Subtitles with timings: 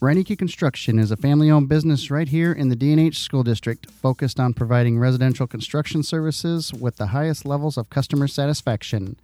[0.00, 4.40] Reineke Construction is a family owned business right here in the D&H School District focused
[4.40, 9.16] on providing residential construction services with the highest levels of customer satisfaction.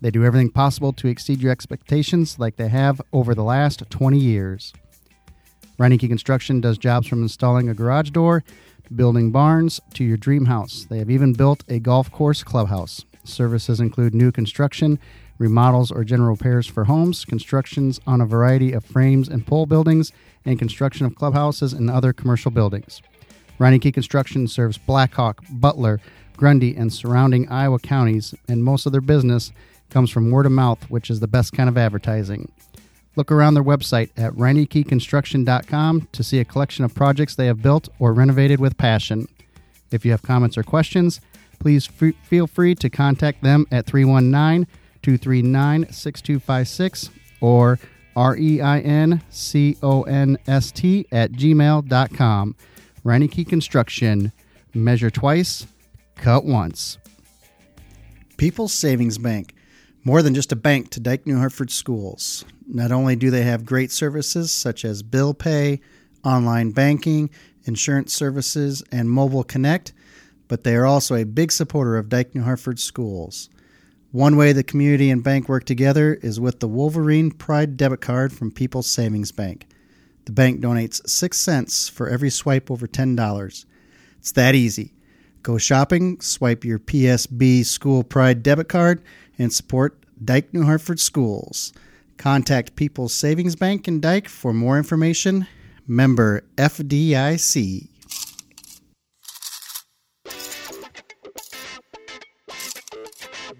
[0.00, 4.18] They do everything possible to exceed your expectations like they have over the last 20
[4.18, 4.72] years.
[5.78, 8.42] Reineke Construction does jobs from installing a garage door
[8.84, 10.86] to building barns to your dream house.
[10.88, 13.04] They have even built a golf course clubhouse.
[13.22, 14.98] Services include new construction,
[15.42, 20.12] remodels or general repairs for homes, constructions on a variety of frames and pole buildings,
[20.44, 23.02] and construction of clubhouses and other commercial buildings.
[23.58, 26.00] Reineke Construction serves Blackhawk, Butler,
[26.36, 29.52] Grundy, and surrounding Iowa counties, and most of their business
[29.90, 32.50] comes from word of mouth, which is the best kind of advertising.
[33.14, 37.88] Look around their website at reinekeconstruction.com to see a collection of projects they have built
[37.98, 39.28] or renovated with passion.
[39.90, 41.20] If you have comments or questions,
[41.58, 44.66] please f- feel free to contact them at 319
[45.02, 47.10] 239 6256
[47.40, 47.78] or
[48.14, 52.56] R E I N C O N S T at gmail.com.
[53.04, 54.32] Reineke Construction.
[54.74, 55.66] Measure twice,
[56.16, 56.96] cut once.
[58.38, 59.54] People's Savings Bank.
[60.04, 62.44] More than just a bank to Dyke New Hartford schools.
[62.66, 65.80] Not only do they have great services such as bill pay,
[66.24, 67.30] online banking,
[67.64, 69.92] insurance services, and mobile connect,
[70.48, 73.48] but they are also a big supporter of Dyke New Hartford schools.
[74.12, 78.30] One way the community and bank work together is with the Wolverine Pride debit card
[78.30, 79.66] from People's Savings Bank.
[80.26, 83.64] The bank donates 6 cents for every swipe over $10.
[84.18, 84.92] It's that easy.
[85.42, 89.02] Go shopping, swipe your PSB School Pride debit card,
[89.38, 91.72] and support Dyke New Hartford Schools.
[92.18, 95.46] Contact People's Savings Bank in Dyke for more information.
[95.86, 97.88] Member FDIC.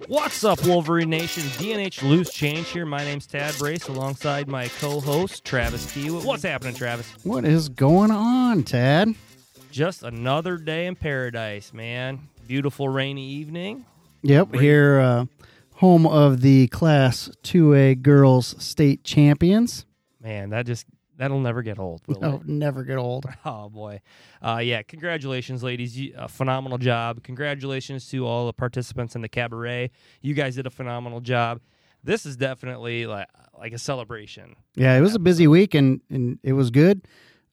[0.09, 1.45] What's up, Wolverine Nation?
[1.45, 2.85] DNH Loose Change here.
[2.85, 6.25] My name's Tad Brace alongside my co host, Travis Kiewit.
[6.25, 7.13] What's happening, Travis?
[7.25, 9.15] What is going on, Tad?
[9.71, 12.29] Just another day in paradise, man.
[12.49, 13.85] Beautiful rainy evening.
[14.23, 15.27] Yep, here, uh,
[15.75, 19.85] home of the Class 2A Girls State Champions.
[20.21, 20.87] Man, that just
[21.23, 22.03] that'll never get old.
[22.07, 22.47] Will Oh, it?
[22.49, 23.27] never get old.
[23.45, 24.01] Oh boy,
[24.43, 24.83] uh, yeah!
[24.83, 25.99] Congratulations, ladies!
[25.99, 27.23] You, a phenomenal job.
[27.23, 29.91] Congratulations to all the participants in the cabaret.
[30.21, 31.61] You guys did a phenomenal job.
[32.05, 33.29] This is definitely like
[33.59, 34.57] like a celebration.
[34.75, 37.07] Yeah, it was a busy week and, and it was good.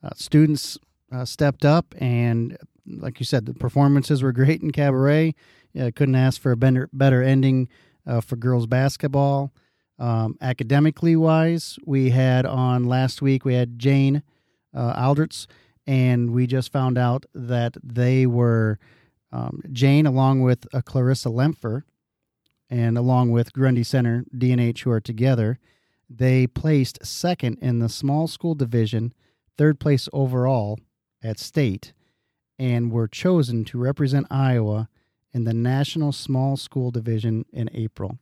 [0.04, 0.78] Uh, students
[1.12, 2.58] uh, stepped up, and
[2.88, 5.36] like you said, the performances were great in cabaret.
[5.74, 7.68] Yeah, couldn't ask for a better, better ending
[8.08, 9.54] uh, for girls basketball.
[10.00, 14.24] Um, academically wise, we had on last week, we had Jane
[14.74, 15.46] uh, Aldritz,
[15.86, 18.80] and we just found out that they were
[19.32, 21.84] um, Jane, along with uh, Clarissa Lempfer,
[22.70, 25.60] and along with Grundy Center DNH, who are together
[26.10, 29.14] they placed second in the small school division,
[29.58, 30.80] third place overall
[31.22, 31.94] at state,
[32.58, 34.90] and were chosen to represent Iowa
[35.32, 38.18] in the national small school division in April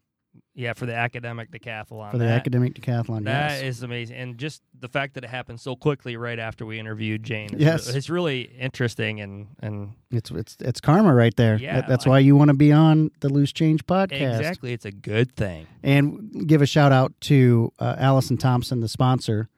[0.60, 2.10] Yeah, for the academic decathlon.
[2.10, 3.26] for the That- academic decathlon.
[3.26, 3.62] That yes.
[3.62, 7.22] is amazing, and just the fact that it happened so quickly right after we interviewed
[7.24, 7.54] Jane.
[7.54, 7.96] Is Yes.
[7.96, 11.58] it's really interesting, and and it's it's it's karma right there.
[11.60, 14.40] Yeah, That- that's I- why you want to be on the Loose Change podcast.
[14.40, 15.68] exactly, it's a good thing.
[15.84, 19.50] And give a shout out to uh, Allison Thompson, the sponsor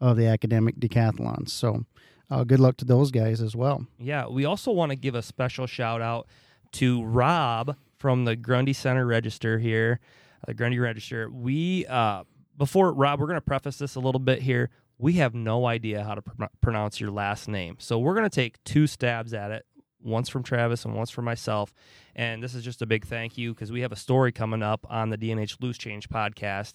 [0.00, 1.48] of the academic decathlon.
[1.48, 1.84] So,
[2.30, 3.86] uh, good luck to those guys as well.
[4.00, 6.26] Yeah, we also want to give a special shout out
[6.72, 10.00] to Rob from the Grundy Center Register here,
[10.46, 11.30] the Grundy Register.
[11.30, 12.24] We uh,
[12.56, 14.70] before Rob, we're going to preface this a little bit here.
[14.98, 18.34] We have no idea how to pr- pronounce your last name, so we're going to
[18.34, 19.64] take two stabs at it.
[20.00, 21.72] Once from Travis and once from myself.
[22.14, 24.86] And this is just a big thank you because we have a story coming up
[24.88, 26.74] on the DNH Loose Change podcast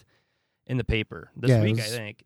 [0.67, 2.23] in the paper this Yeah, week, was- I think.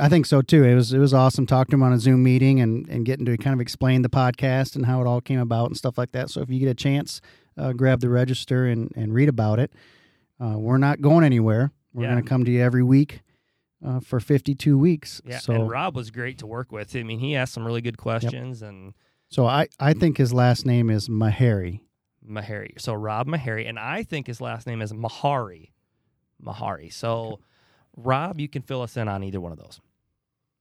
[0.00, 0.64] I- think so too.
[0.64, 3.26] It was it was awesome talking to him on a Zoom meeting and, and getting
[3.26, 6.12] to kind of explain the podcast and how it all came about and stuff like
[6.12, 6.30] that.
[6.30, 7.20] So if you get a chance,
[7.58, 9.70] uh, grab the register and, and read about it.
[10.40, 11.72] Uh, we're not going anywhere.
[11.92, 12.12] We're Yeah.
[12.12, 13.22] going to come to you every week
[13.84, 15.20] uh, for 52 weeks.
[15.24, 16.94] Yeah, so and Rob was great to work with.
[16.96, 18.94] I mean, he asked some really good questions and
[19.30, 21.80] so I, I think his last name is Mahari.
[22.26, 22.80] Mahari.
[22.80, 25.70] So Rob Mahari, and I think his last name is Mahari.
[26.42, 26.90] Mahari.
[26.92, 27.40] So
[27.96, 29.80] Rob, you can fill us in on either one of those.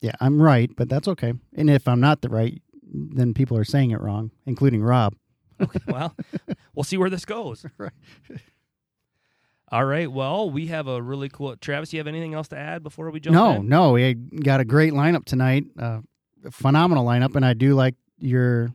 [0.01, 1.33] Yeah, I'm right, but that's okay.
[1.55, 5.15] And if I'm not the right, then people are saying it wrong, including Rob.
[5.61, 6.13] Okay, well,
[6.75, 7.65] we'll see where this goes.
[7.77, 7.91] Right.
[9.69, 10.09] All right.
[10.11, 11.55] Well, we have a really cool.
[11.57, 13.67] Travis, you have anything else to add before we jump No, in?
[13.67, 15.65] no, we got a great lineup tonight.
[15.77, 15.99] Uh,
[16.51, 18.69] phenomenal lineup, and I do like your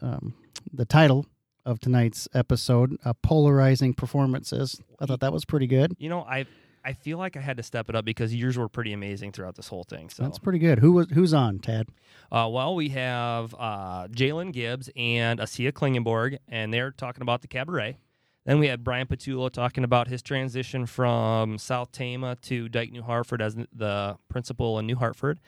[0.00, 0.34] um,
[0.72, 1.26] the title
[1.66, 5.96] of tonight's episode, uh, "Polarizing Performances." I thought that was pretty good.
[5.98, 6.46] You know, I
[6.84, 9.56] I feel like I had to step it up because yours were pretty amazing throughout
[9.56, 10.10] this whole thing.
[10.10, 10.78] So That's pretty good.
[10.78, 11.88] Who was who's on, Tad?
[12.30, 17.48] Uh, well, we have uh, Jalen Gibbs and Asia Klingenborg, and they're talking about the
[17.48, 17.98] cabaret.
[18.46, 23.02] Then we had Brian Patullo talking about his transition from South Tama to Dyke New
[23.02, 25.40] Hartford as the principal in New Hartford.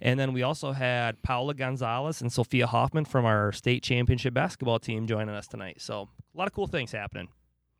[0.00, 4.80] And then we also had Paula Gonzalez and Sophia Hoffman from our state championship basketball
[4.80, 5.80] team joining us tonight.
[5.80, 7.28] So a lot of cool things happening.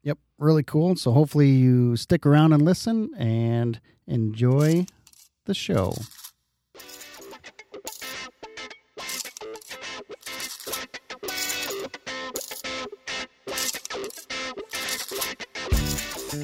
[0.05, 0.97] Yep, really cool.
[0.97, 4.87] So hopefully you stick around and listen and enjoy
[5.47, 5.95] the show.
[16.31, 16.37] All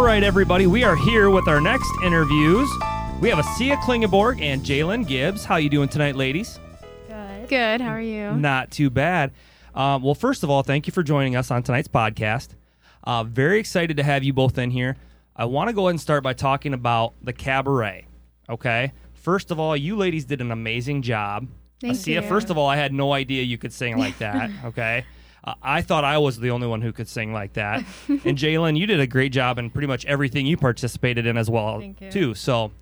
[0.00, 2.70] right, everybody, we are here with our next interviews.
[3.20, 5.44] We have Asia Klingenborg and Jalen Gibbs.
[5.44, 6.60] How you doing tonight, ladies?
[7.08, 7.48] Good.
[7.48, 7.80] Good.
[7.80, 8.30] How are you?
[8.34, 9.32] Not too bad.
[9.74, 12.50] Um, well, first of all, thank you for joining us on tonight's podcast.
[13.02, 14.96] Uh, very excited to have you both in here.
[15.34, 18.06] I want to go ahead and start by talking about the cabaret.
[18.48, 18.92] Okay.
[19.28, 21.48] First of all, you ladies did an amazing job.
[21.82, 22.22] Thank Asia, you.
[22.22, 24.50] first of all, I had no idea you could sing like that.
[24.64, 25.04] Okay.
[25.44, 27.84] Uh, I thought I was the only one who could sing like that.
[28.08, 31.50] and Jalen, you did a great job in pretty much everything you participated in as
[31.50, 32.10] well, Thank you.
[32.10, 32.34] too.
[32.34, 32.72] So,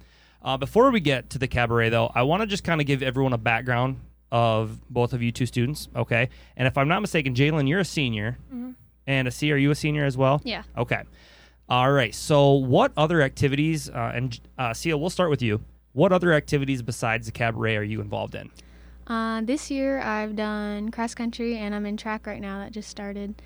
[0.41, 3.03] uh, before we get to the cabaret, though, I want to just kind of give
[3.03, 3.99] everyone a background
[4.31, 5.89] of both of you two students.
[5.97, 6.29] Okay.
[6.57, 8.39] And if I'm not mistaken, Jalen, you're a senior.
[9.09, 10.41] And Asia, are you a senior as well?
[10.45, 10.63] Yeah.
[10.79, 11.03] Okay.
[11.69, 12.15] All right.
[12.15, 15.61] So, what other activities, uh, and uh, Sia, we'll start with you.
[15.97, 18.51] What other activities besides the cabaret are you involved in?
[19.07, 22.91] Uh, this year I've done cross country and I'm in track right now that just
[22.91, 23.41] started.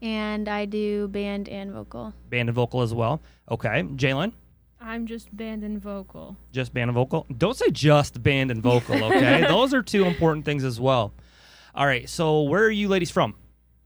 [0.00, 2.14] And I do band and vocal.
[2.30, 3.20] Band and vocal as well.
[3.50, 3.82] Okay.
[3.96, 4.34] Jalen,
[4.80, 6.36] I'm just band and vocal.
[6.52, 7.26] just band and vocal.
[7.36, 9.44] Don't say just band and vocal, okay?
[9.48, 11.12] Those are two important things as well.
[11.74, 12.08] All right.
[12.08, 13.34] So, where are you ladies from?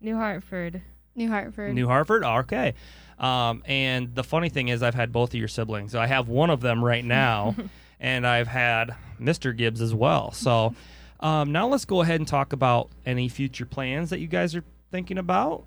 [0.02, 0.82] New Hartford.
[1.14, 1.74] New Hartford.
[1.74, 2.22] New Hartford.
[2.22, 2.74] Okay.
[3.18, 5.94] Um, and the funny thing is, I've had both of your siblings.
[5.94, 7.54] I have one of them right now,
[8.00, 9.56] and I've had Mr.
[9.56, 10.32] Gibbs as well.
[10.32, 10.74] So
[11.20, 14.64] um, now let's go ahead and talk about any future plans that you guys are
[14.90, 15.64] thinking about.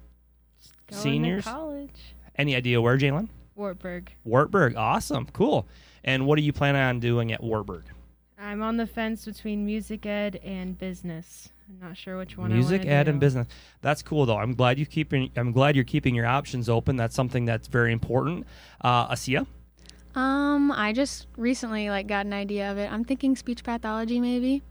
[0.89, 1.45] Going Seniors?
[1.45, 2.15] to college.
[2.35, 3.29] Any idea where, Jalen?
[3.55, 4.11] Wartburg.
[4.23, 4.75] Wartburg.
[4.75, 5.27] Awesome.
[5.31, 5.67] Cool.
[6.03, 7.83] And what are you planning on doing at Wartburg?
[8.37, 11.49] I'm on the fence between music ed and business.
[11.69, 12.51] I'm not sure which one.
[12.51, 13.11] Music, I ed, do.
[13.11, 13.47] and business.
[13.81, 14.37] That's cool, though.
[14.37, 15.31] I'm glad you keeping.
[15.37, 16.97] I'm glad you're keeping your options open.
[16.97, 18.45] That's something that's very important.
[18.81, 19.47] Uh, Asia.
[20.15, 22.91] Um, I just recently like got an idea of it.
[22.91, 24.61] I'm thinking speech pathology maybe.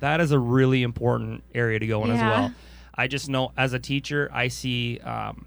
[0.00, 2.52] that is a really important area to go in as well.
[2.94, 5.46] I just know as a teacher, I see um,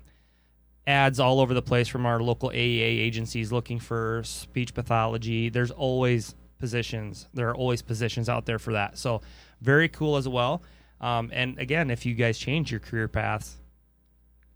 [0.85, 5.47] ads all over the place from our local AEA agencies looking for speech pathology.
[5.49, 7.27] There's always positions.
[7.33, 8.97] There are always positions out there for that.
[8.97, 9.21] So
[9.61, 10.61] very cool as well.
[10.99, 13.57] Um, and again, if you guys change your career paths,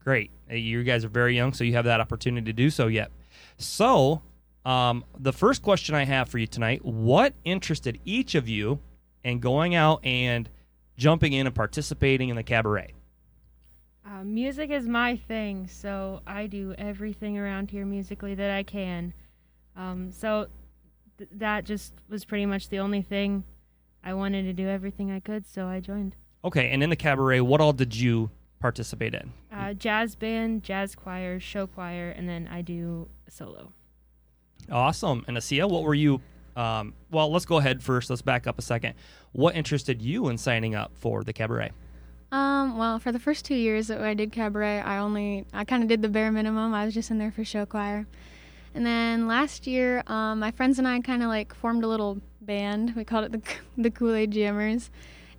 [0.03, 0.31] great.
[0.49, 3.11] Uh, You guys are very young, so you have that opportunity to do so yet.
[3.57, 4.21] So,
[4.65, 8.79] um, the first question I have for you tonight: What interested each of you
[9.23, 10.49] in going out and
[10.97, 12.93] jumping in and participating in the cabaret?
[14.05, 19.13] Uh, music is my thing, so I do everything around here musically that I can.
[19.75, 20.47] Um, so
[21.17, 23.43] th- that just was pretty much the only thing
[24.03, 26.15] I wanted to do everything I could, so I joined.
[26.43, 29.31] Okay, and in the cabaret, what all did you participate in?
[29.51, 33.71] Uh, jazz band, jazz choir, show choir, and then I do solo.
[34.70, 35.24] Awesome.
[35.27, 36.22] And what were you?
[36.56, 38.10] Um, well, let's go ahead first.
[38.10, 38.96] Let's back up a second.
[39.32, 41.72] What interested you in signing up for the cabaret?
[42.32, 45.84] Um, well, for the first two years that I did cabaret, I only I kind
[45.84, 46.74] of did the bare minimum.
[46.74, 48.08] I was just in there for show choir,
[48.74, 52.22] and then last year, um, my friends and I kind of like formed a little
[52.39, 52.96] band.
[52.96, 53.41] We called it the
[53.82, 54.89] the Kool Aid Jammers,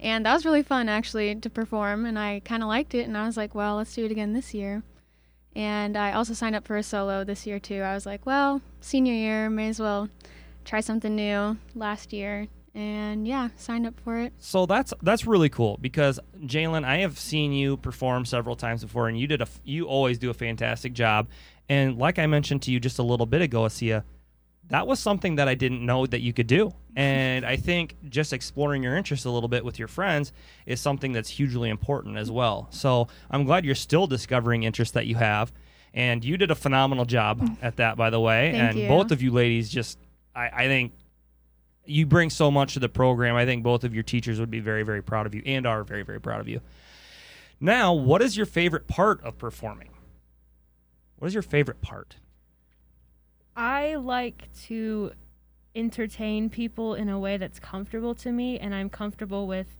[0.00, 2.04] and that was really fun actually to perform.
[2.04, 4.34] And I kind of liked it, and I was like, well, let's do it again
[4.34, 4.82] this year.
[5.54, 7.82] And I also signed up for a solo this year too.
[7.82, 10.08] I was like, well, senior year, may as well
[10.64, 11.58] try something new.
[11.74, 14.32] Last year, and yeah, signed up for it.
[14.38, 19.08] So that's that's really cool because Jalen, I have seen you perform several times before,
[19.08, 21.28] and you did a you always do a fantastic job.
[21.68, 24.04] And like I mentioned to you just a little bit ago, Asia,
[24.68, 26.72] that was something that I didn't know that you could do.
[26.96, 30.32] And I think just exploring your interests a little bit with your friends
[30.66, 32.68] is something that's hugely important as well.
[32.70, 35.52] So I'm glad you're still discovering interests that you have.
[35.94, 37.56] And you did a phenomenal job mm.
[37.60, 38.52] at that, by the way.
[38.52, 38.88] Thank and you.
[38.88, 39.98] both of you ladies just,
[40.34, 40.92] I, I think
[41.84, 43.36] you bring so much to the program.
[43.36, 45.84] I think both of your teachers would be very, very proud of you and are
[45.84, 46.60] very, very proud of you.
[47.60, 49.90] Now, what is your favorite part of performing?
[51.18, 52.16] What is your favorite part?
[53.56, 55.12] I like to
[55.74, 59.76] entertain people in a way that's comfortable to me and I'm comfortable with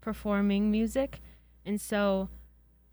[0.00, 1.20] performing music.
[1.64, 2.28] And so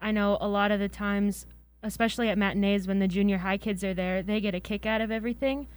[0.01, 1.45] I know a lot of the times,
[1.83, 5.01] especially at matinees when the junior high kids are there, they get a kick out
[5.01, 5.67] of everything.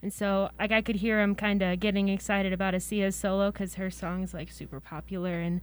[0.00, 3.74] And so like I could hear them kind of getting excited about Asia's solo cuz
[3.74, 5.60] her song is like super popular and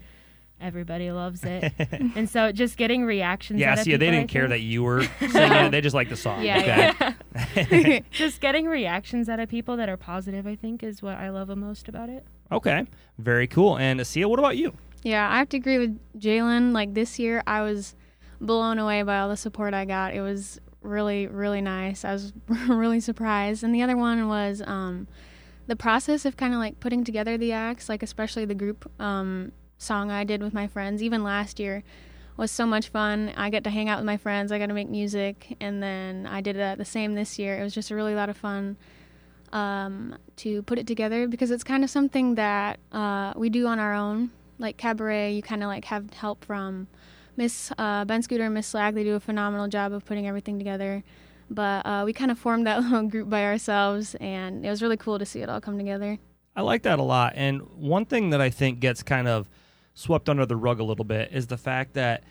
[0.61, 1.73] everybody loves it.
[2.15, 4.49] and so just getting reactions yeah, out of see, they people, I didn't care think-
[4.51, 5.71] that you were singing it.
[5.71, 6.43] They just like the song.
[6.43, 7.71] Yeah, okay?
[7.71, 7.99] yeah.
[8.11, 11.47] just getting reactions out of people that are positive, I think, is what I love
[11.47, 12.25] the most about it.
[12.51, 12.85] Okay.
[13.17, 13.77] Very cool.
[13.77, 14.73] And Asia, what about you?
[15.03, 16.73] Yeah, I have to agree with Jalen.
[16.73, 17.95] Like this year, I was
[18.41, 20.13] blown away by all the support I got.
[20.13, 22.03] It was really, really nice.
[22.03, 22.33] I was
[22.67, 23.63] really surprised.
[23.63, 25.07] And the other one was um,
[25.67, 29.51] the process of kind of like putting together the acts, like especially the group um,
[29.79, 31.83] song I did with my friends, even last year,
[32.37, 33.33] was so much fun.
[33.35, 34.51] I get to hang out with my friends.
[34.51, 37.59] I got to make music, and then I did it the same this year.
[37.59, 38.77] It was just a really lot of fun
[39.51, 43.79] um, to put it together because it's kind of something that uh, we do on
[43.79, 44.31] our own.
[44.59, 46.87] Like cabaret, you kind of like have help from
[47.37, 48.93] Miss uh, Benschoter and Miss Slag.
[48.93, 51.03] They do a phenomenal job of putting everything together.
[51.49, 54.97] But uh, we kind of formed that little group by ourselves, and it was really
[54.97, 56.19] cool to see it all come together.
[56.55, 57.33] I like that a lot.
[57.35, 59.47] And one thing that I think gets kind of
[59.93, 62.23] swept under the rug a little bit is the fact that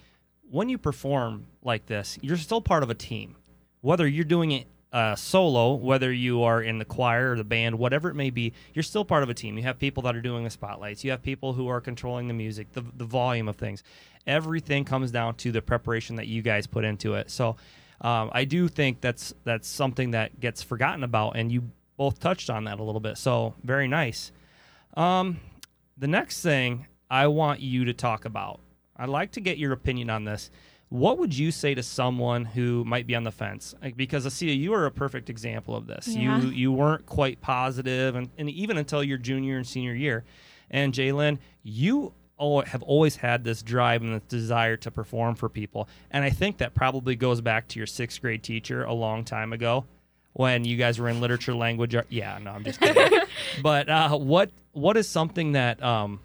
[0.51, 3.37] when you perform like this, you're still part of a team.
[3.81, 7.79] Whether you're doing it uh, solo, whether you are in the choir or the band,
[7.79, 9.57] whatever it may be, you're still part of a team.
[9.59, 11.05] You have people that are doing the spotlights.
[11.05, 13.83] You have people who are controlling the music, the, the volume of things.
[14.27, 17.31] Everything comes down to the preparation that you guys put into it.
[17.31, 17.57] So
[18.01, 22.49] um, I do think that's that's something that gets forgotten about, and you both touched
[22.49, 23.19] on that a little bit.
[23.19, 24.33] So very nice.
[24.95, 25.41] Um,
[25.97, 28.61] the next thing I want you to talk about,
[28.97, 30.51] I'd like to get your opinion on this.
[30.91, 33.75] What would you say to someone who might be on the fence?
[33.83, 36.09] Like, because Asia, you are a perfect example of this.
[36.09, 36.41] Yeah.
[36.41, 40.25] You you weren't quite positive, and, and even until your junior and senior year.
[40.71, 45.89] And Jalen, you have always had this drive and this desire to perform for people.
[46.11, 49.53] And I think that probably goes back to your sixth grade teacher a long time
[49.53, 49.85] ago
[50.35, 51.95] when you guys were in literature language.
[51.97, 53.21] ar- Yeah, no, I'm just kidding.
[53.63, 56.21] but uh, what what is something that um,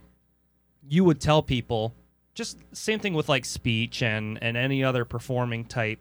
[0.88, 1.94] you would tell people?
[2.34, 6.00] Just same thing with like speech and and any other performing type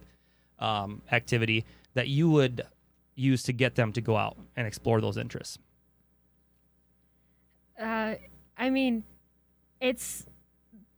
[0.59, 2.63] um, activity that you would
[3.15, 5.59] use to get them to go out and explore those interests.
[7.79, 8.15] Uh,
[8.57, 9.05] I mean,
[9.81, 10.27] it's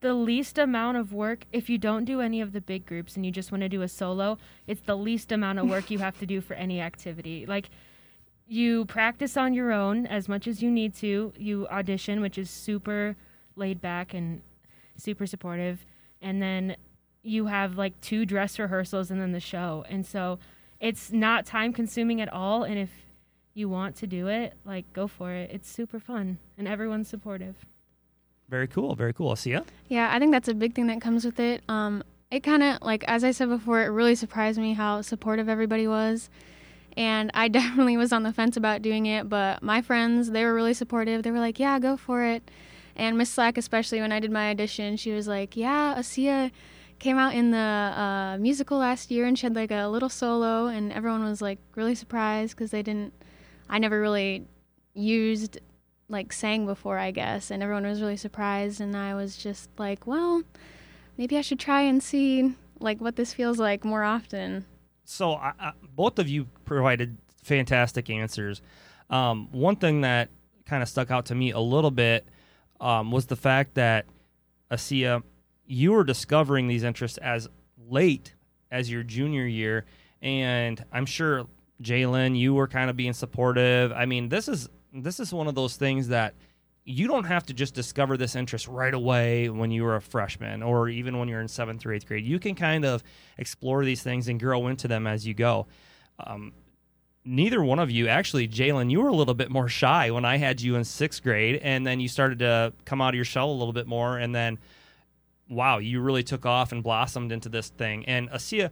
[0.00, 3.24] the least amount of work if you don't do any of the big groups and
[3.24, 4.36] you just want to do a solo.
[4.66, 7.46] It's the least amount of work you have to do for any activity.
[7.46, 7.70] Like
[8.46, 11.32] you practice on your own as much as you need to.
[11.38, 13.16] You audition, which is super
[13.56, 14.42] laid back and
[14.96, 15.84] super supportive,
[16.20, 16.76] and then
[17.22, 19.84] you have like two dress rehearsals and then the show.
[19.88, 20.38] And so
[20.78, 22.90] it's not time consuming at all and if
[23.54, 25.50] you want to do it, like go for it.
[25.52, 27.56] It's super fun and everyone's supportive.
[28.48, 28.94] Very cool.
[28.94, 29.34] Very cool.
[29.36, 29.64] See Asia?
[29.88, 31.62] Yeah, I think that's a big thing that comes with it.
[31.68, 35.48] Um, it kind of like as I said before, it really surprised me how supportive
[35.48, 36.28] everybody was,
[36.96, 39.28] and I definitely was on the fence about doing it.
[39.28, 41.22] But my friends, they were really supportive.
[41.22, 42.50] They were like, "Yeah, go for it."
[42.96, 46.50] And Miss Slack, especially when I did my audition, she was like, "Yeah, Asia
[46.98, 50.66] came out in the uh, musical last year, and she had like a little solo,
[50.66, 53.12] and everyone was like really surprised because they didn't.
[53.68, 54.46] I never really
[54.94, 55.58] used
[56.08, 60.06] like sang before, I guess, and everyone was really surprised, and I was just like,
[60.06, 60.42] well,
[61.16, 64.66] maybe I should try and see like what this feels like more often.
[65.04, 68.62] so I, I, both of you provided fantastic answers.
[69.10, 70.30] Um, one thing that
[70.66, 72.26] kind of stuck out to me a little bit
[72.84, 74.04] um, was the fact that
[74.70, 75.22] Asia,
[75.66, 77.48] you were discovering these interests as
[77.88, 78.34] late
[78.70, 79.86] as your junior year,
[80.20, 81.46] and I'm sure
[81.82, 83.90] Jalen, you were kind of being supportive.
[83.90, 86.34] I mean, this is this is one of those things that
[86.84, 90.62] you don't have to just discover this interest right away when you were a freshman
[90.62, 92.24] or even when you're in seventh or eighth grade.
[92.24, 93.02] You can kind of
[93.38, 95.66] explore these things and grow into them as you go.
[96.20, 96.52] Um,
[97.24, 100.36] neither one of you, actually, Jalen, you were a little bit more shy when I
[100.36, 103.50] had you in sixth grade, and then you started to come out of your shell
[103.50, 104.58] a little bit more, and then
[105.48, 108.04] wow, you really took off and blossomed into this thing.
[108.06, 108.70] And Asia,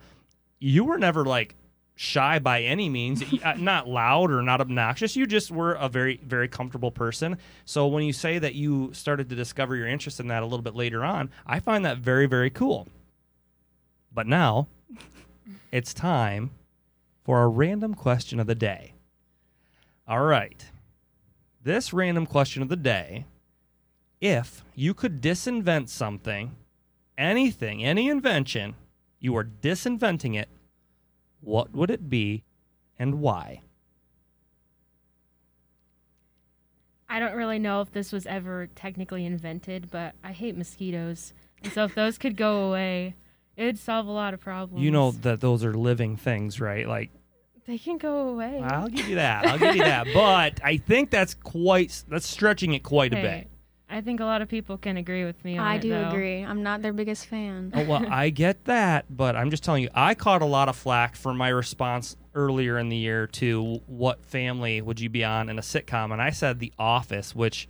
[0.59, 1.55] you were never like
[1.95, 6.21] shy by any means Uh, not loud or not obnoxious you just were a very
[6.25, 10.29] very comfortable person so when you say that you started to discover your interest in
[10.29, 12.87] that a little bit later on i find that very very cool
[14.15, 14.69] but now
[15.73, 16.51] it's time
[17.23, 18.95] for a random question of the day
[20.07, 20.71] all right
[21.63, 23.25] this random question of the day
[24.21, 26.57] if you could disinvent something
[27.17, 28.75] anything any invention
[29.21, 30.49] you are disinventing it
[31.43, 32.45] what would it be
[32.99, 33.61] and why?
[37.09, 41.35] I don't really know if this was ever technically invented, but I hate mosquitoes.
[41.63, 43.17] And so if those could go away,
[43.63, 44.83] it would solve a lot of problems.
[44.83, 46.87] You know that those are living things, right?
[46.89, 47.11] Like
[47.67, 48.61] they can go away.
[48.63, 49.47] I'll give you that.
[49.47, 50.07] I'll give you that.
[50.15, 53.49] But I think that's quite that's stretching it quite a bit.
[53.89, 56.09] I think a lot of people can agree with me on I it, do though.
[56.09, 56.43] agree.
[56.43, 57.73] I'm not their biggest fan.
[57.75, 60.77] Oh, well, I get that, but I'm just telling you, I caught a lot of
[60.77, 65.51] flack for my response earlier in the year to what family would you be on
[65.51, 67.69] in a sitcom, and I said The Office, which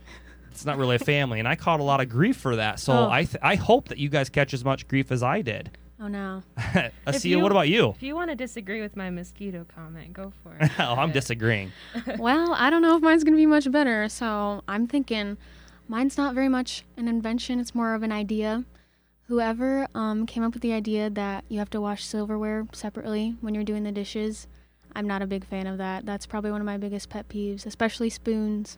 [0.52, 2.78] it's not really a family, and I caught a lot of grief for that.
[2.78, 3.10] So Oh.
[3.10, 5.76] I th- I hope that you guys catch as much grief as I did.
[6.02, 6.42] Oh no.
[7.06, 7.90] Asia, you- what about you?
[7.90, 10.70] If you want to disagree with my mosquito comment, go for it.
[10.80, 11.70] oh, I'm disagreeing.
[12.18, 14.08] well, I don't know if mine's gonna be much better.
[14.08, 15.38] So I'm thinking,
[15.86, 17.60] mine's not very much an invention.
[17.60, 18.64] It's more of an idea.
[19.28, 23.54] Whoever um, came up with the idea that you have to wash silverware separately when
[23.54, 24.48] you're doing the dishes,
[24.96, 26.04] I'm not a big fan of that.
[26.04, 28.76] That's probably one of my biggest pet peeves, especially spoons.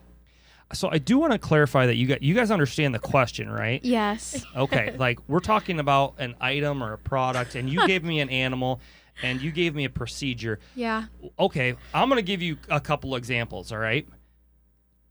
[0.73, 3.85] So I do want to clarify that you got you guys understand the question, right?
[3.85, 4.45] Yes.
[4.57, 8.31] Okay, like we're talking about an item or a product, and you gave me an
[8.31, 8.81] animal,
[9.23, 10.59] and you gave me a procedure.
[10.75, 11.05] Yeah.
[11.39, 13.71] Okay, I'm gonna give you a couple examples.
[13.73, 14.09] All right,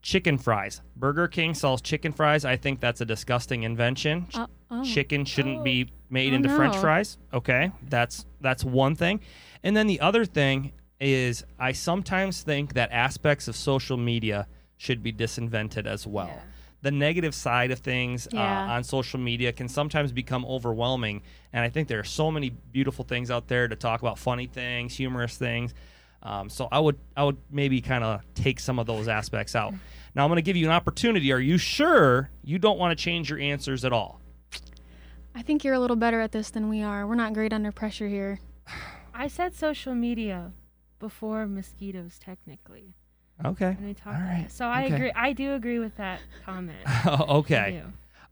[0.02, 0.82] chicken fries.
[0.96, 2.46] Burger King sells chicken fries.
[2.46, 4.28] I think that's a disgusting invention.
[4.34, 4.84] Uh, oh.
[4.84, 5.64] Chicken shouldn't Oh.
[5.64, 7.18] be made Oh, into French fries.
[7.34, 9.22] Okay, that's that's one thing.
[9.64, 14.48] And then the other thing is, I sometimes think that aspects of social media
[14.84, 16.42] should be disinvented as well Yeah.
[16.82, 18.42] the negative side of things Yeah.
[18.42, 21.22] uh, on social media can sometimes become overwhelming.
[21.54, 24.48] And I think there are so many beautiful things out there to talk about, funny
[24.48, 25.74] things, humorous things.
[26.22, 29.74] Um, so I would I would maybe kind of take some of those aspects out.
[30.16, 31.32] Now I'm going to give you an opportunity.
[31.32, 34.22] Are you sure you don't want to change your answers at all?
[35.34, 37.08] I think you're a little better at this than we are.
[37.08, 38.40] We're not great under pressure here.
[39.16, 40.52] I said social media
[41.00, 42.94] before mosquitoes, technically.
[43.46, 43.76] Okay.
[43.78, 44.46] When we talked All about right.
[44.46, 44.52] it.
[44.52, 44.96] So I Okay.
[44.96, 45.12] agree.
[45.16, 46.78] I do agree with that comment.
[47.08, 47.82] Okay.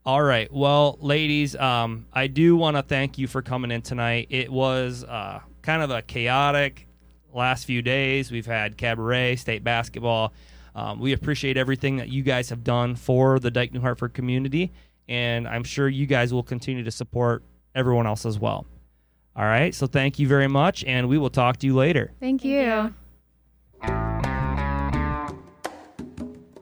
[0.06, 0.52] All right.
[0.52, 4.28] Well, ladies, um, I do want to thank you for coming in tonight.
[4.32, 6.88] It was uh, kind of a chaotic
[7.34, 8.32] last few days.
[8.32, 10.34] We've had cabaret, state basketball.
[10.74, 14.72] Um, we appreciate everything that you guys have done for the Dyke New Hartford community,
[15.08, 17.44] and I'm sure you guys will continue to support
[17.76, 18.66] everyone else as well.
[19.36, 19.76] All right.
[19.76, 22.12] So thank you very much, and we will talk to you later.
[22.20, 22.94] Thank, Thank
[23.84, 24.31] you.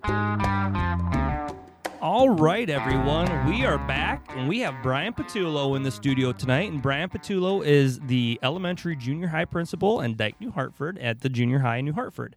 [0.09, 1.99] You.
[2.01, 3.47] All right, everyone.
[3.47, 6.71] We are back, and we have Brian Patullo in the studio tonight.
[6.71, 11.29] And Brian Patullo is the elementary junior high principal in Dyke, New Hartford, at the
[11.29, 12.35] junior high in New Hartford.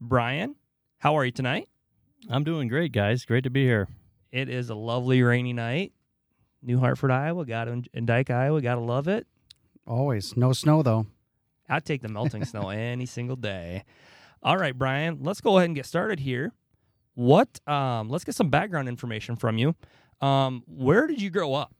[0.00, 0.56] Brian,
[0.98, 1.68] how are you tonight?
[2.28, 3.24] I'm doing great, guys.
[3.24, 3.88] Great to be here.
[4.30, 5.92] It is a lovely rainy night.
[6.62, 7.46] New Hartford, Iowa.
[7.46, 8.60] Got to in Dyke, Iowa.
[8.60, 9.26] Gotta love it.
[9.86, 10.36] Always.
[10.36, 11.06] No snow, though.
[11.68, 13.84] I'd take the melting snow any single day.
[14.42, 16.52] All right, Brian, let's go ahead and get started here.
[17.18, 17.58] What?
[17.66, 19.74] Um, let's get some background information from you.
[20.20, 21.74] Um, where did you grow up?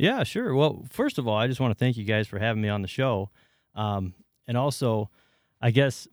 [0.00, 0.52] Yeah, sure.
[0.52, 2.82] Well, first of all, I just want to thank you guys for having me on
[2.82, 3.30] the show.
[3.76, 4.14] Um,
[4.48, 5.10] and also,
[5.62, 6.08] I guess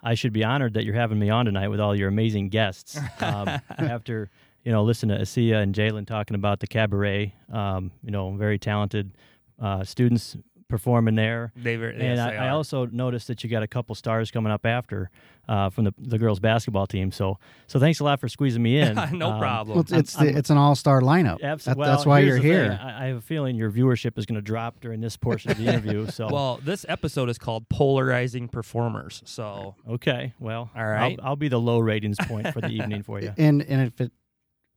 [0.00, 2.96] I should be honored that you're having me on tonight with all your amazing guests.
[3.20, 4.30] Um, after,
[4.62, 8.56] you know, listen to Asia and Jalen talking about the cabaret, um, you know, very
[8.56, 9.16] talented
[9.60, 10.36] uh, students
[10.68, 11.52] performing there.
[11.56, 14.30] They were, and yes, I, they I also noticed that you got a couple stars
[14.30, 15.10] coming up after
[15.48, 17.12] uh, from the, the girls basketball team.
[17.12, 18.94] So so thanks a lot for squeezing me in.
[19.12, 19.76] no Um, problem.
[19.76, 21.42] Well, it's I'm- it's, I'm- it's an all star lineup.
[21.42, 22.50] Abs- That- well, that's why you're the thing.
[22.50, 22.78] here.
[22.82, 25.58] I, I have a feeling your viewership is going to drop during this portion of
[25.58, 26.06] the interview.
[26.10, 29.22] So well, this episode is called Polarizing Performers.
[29.26, 31.18] So, okay, well, All right.
[31.20, 33.32] I'll, I'll be the low ratings point for the evening for you.
[33.36, 34.12] And and if it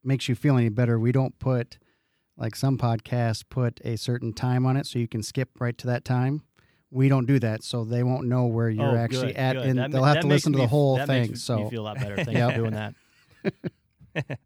[0.04, 1.78] makes you feel any better, we don't put
[2.38, 5.88] like some podcasts put a certain time on it so you can skip right to
[5.88, 6.44] that time.
[6.90, 9.66] We don't do that, so they won't know where you're Oh, actually good, at, good.
[9.66, 11.32] and That they'll ma- have to makes listen to the whole that thing.
[11.32, 12.16] Makes so me feel a lot better.
[12.24, 12.52] Thanks Yep.
[12.52, 12.94] for doing that.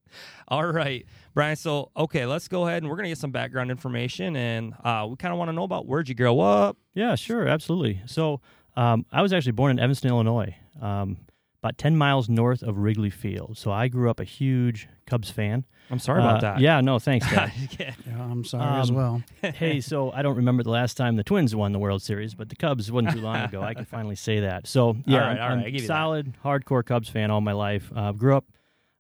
[0.47, 1.55] all right, Brian.
[1.55, 4.35] So, okay, let's go ahead and we're going to get some background information.
[4.35, 6.77] And uh, we kind of want to know about where'd you grow up?
[6.93, 8.01] Yeah, sure, absolutely.
[8.05, 8.41] So
[8.75, 11.17] um, I was actually born in Evanston, Illinois, um,
[11.63, 13.55] about 10 miles north of Wrigley Field.
[13.57, 15.65] So I grew up a huge Cubs fan.
[15.91, 16.59] I'm sorry about Uh, that.
[16.59, 17.51] Yeah, no, thanks, Dad.
[17.79, 19.23] yeah, I'm sorry as Um, well.
[19.53, 22.49] hey, so I don't remember the last time the Twins won the World Series, but
[22.49, 23.61] the Cubs wasn't too long ago.
[23.61, 24.65] I can finally say that.
[24.67, 25.87] So yeah, right, I'm, all right, I'm I give that.
[25.87, 27.91] solid, hardcore Cubs fan all my life.
[27.95, 28.45] Uh, grew up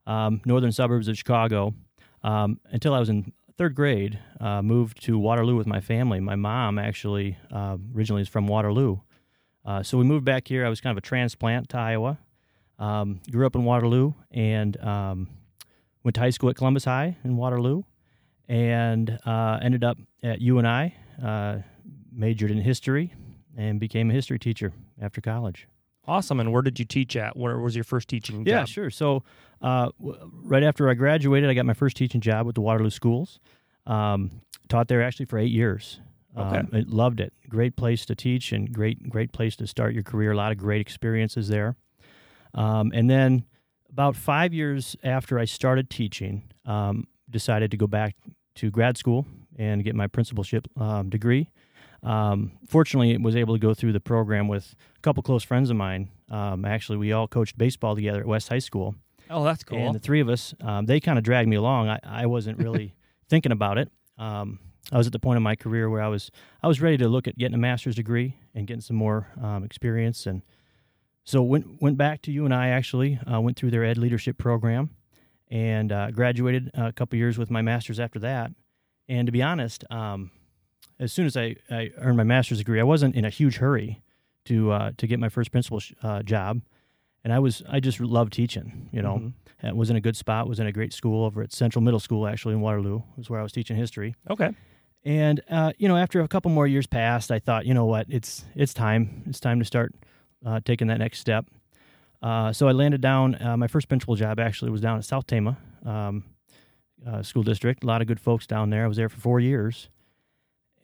[0.05, 1.73] um, northern suburbs of Chicago
[2.23, 4.19] um, until I was in third grade.
[4.39, 6.19] Uh, moved to Waterloo with my family.
[6.19, 8.97] My mom actually uh, originally is from Waterloo,
[9.65, 10.63] uh, so we moved back here.
[10.65, 12.19] I was kind of a transplant to Iowa.
[12.81, 15.27] Um, grew up in Waterloo and um,
[16.03, 17.83] went to high school at Columbus High in Waterloo
[18.49, 21.59] and uh, ended up at UNI, uh,
[22.11, 23.13] majored in history,
[23.55, 25.67] and became a history teacher after college.
[26.07, 26.39] Awesome.
[26.39, 27.37] And where did you teach at?
[27.37, 28.67] Where was your first teaching Yeah, job?
[28.67, 28.89] sure.
[28.89, 29.23] So,
[29.61, 32.89] uh, w- right after I graduated, I got my first teaching job with the Waterloo
[32.89, 33.39] Schools.
[33.85, 35.99] Um, taught there actually for eight years.
[36.35, 36.57] Okay.
[36.57, 37.33] Um, I loved it.
[37.47, 40.31] Great place to teach and great great place to start your career.
[40.31, 41.75] A lot of great experiences there.
[42.53, 43.45] Um, and then
[43.89, 48.15] about five years after I started teaching, um, decided to go back
[48.55, 49.25] to grad school
[49.57, 51.49] and get my principalship um, degree.
[52.03, 55.75] Um, fortunately, was able to go through the program with a couple close friends of
[55.77, 56.09] mine.
[56.29, 58.95] Um, actually, we all coached baseball together at West High School,
[59.29, 59.77] Oh, that's cool.
[59.77, 61.87] and the three of us, um, they kind of dragged me along.
[61.89, 62.95] I, I wasn't really
[63.29, 63.89] thinking about it.
[64.17, 64.59] Um,
[64.91, 66.31] I was at the point in my career where I was
[66.63, 69.63] I was ready to look at getting a master's degree and getting some more um,
[69.63, 70.41] experience, and
[71.23, 74.89] so went went back to UNI Actually, uh, went through their ed leadership program,
[75.49, 78.51] and uh, graduated a couple years with my master's after that.
[79.09, 80.31] And to be honest, um,
[80.99, 84.01] as soon as I, I earned my master's degree, I wasn't in a huge hurry
[84.45, 86.61] to uh, to get my first principal sh- uh, job,
[87.23, 88.89] and I was I just loved teaching.
[88.91, 89.17] You know,
[89.63, 89.71] Mhm.
[89.71, 91.99] uh, was in a good spot, was in a great school over at Central Middle
[91.99, 94.15] School, actually in Waterloo, was where I was teaching history.
[94.29, 94.51] Okay.
[95.03, 98.05] And uh, you know, after a couple more years passed, I thought, you know what,
[98.09, 99.93] it's it's time, it's time to start
[100.45, 101.45] uh, taking that next step.
[102.21, 103.35] Uh, so I landed down.
[103.41, 106.23] Uh, my first principal job actually was down at South Tama um,
[107.05, 107.83] uh, School District.
[107.83, 108.83] A lot of good folks down there.
[108.85, 109.89] I was there for four years.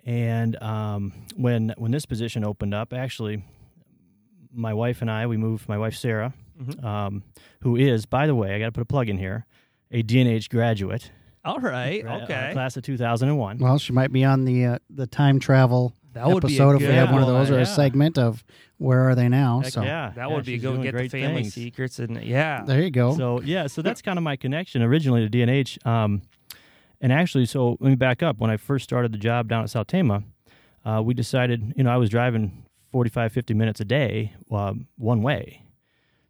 [0.06, 3.44] And um, when when this position opened up, actually,
[4.52, 5.68] my wife and I we moved.
[5.68, 6.84] My wife Sarah, Mhm.
[6.84, 7.24] um,
[7.62, 9.46] who is, by the way, I got to put a plug in here,
[9.92, 11.12] a DNH graduate,
[11.44, 12.02] All right.
[12.02, 12.50] gra- uh, Okay.
[12.54, 13.58] class of 2001.
[13.60, 15.94] Well, she might be on the uh, the time travel
[16.26, 17.66] that would be a episode if we good have one of those or one, a
[17.66, 18.44] segment of
[18.78, 19.62] where are they now.
[19.62, 21.54] Heck so yeah, That yeah, would be she's go doing get the family things.
[21.54, 22.64] secrets and yeah.
[22.66, 23.16] there you go.
[23.16, 25.86] So yeah, so that's kind of my connection originally to DNH.
[25.86, 26.22] Um,
[27.02, 28.38] and actually, so let me back up.
[28.40, 30.24] When I first started the job down at South Tama,
[30.86, 35.22] uh, we decided, you know, I was driving 45, 50 minutes a day uh, one
[35.22, 35.62] way.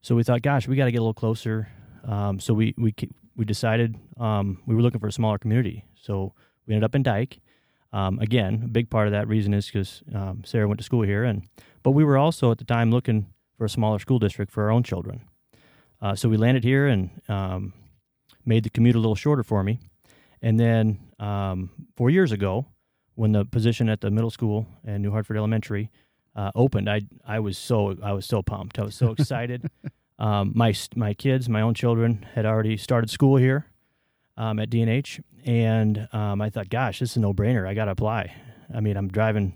[0.02, 1.70] So we thought, gosh, we got to get a little closer.
[2.06, 5.86] Um, so we we ke- we decided um, we were looking for a smaller community.
[6.02, 6.34] So
[6.66, 7.40] we ended up in Dyke.
[7.94, 11.04] Um, again, a big part of that reason is because um, Sarah went to school
[11.04, 11.48] here, and
[11.84, 14.72] but we were also at the time looking for a smaller school district for our
[14.72, 15.22] own children.
[16.02, 17.74] Uh, so we landed here and um,
[18.46, 19.80] made the commute a little shorter for me.
[20.42, 22.68] And then um, four years ago,
[23.16, 25.90] when the position at the middle school and New Hartford Elementary
[26.36, 28.78] uh, opened, I I was so I was so pumped.
[28.78, 29.70] I was so excited.
[30.20, 33.66] um, my my kids, my own children, had already started school here
[34.38, 37.68] um, at DNH, and um, I thought, gosh, this is a no brainer.
[37.68, 38.36] I got to apply.
[38.74, 39.54] I mean, I'm driving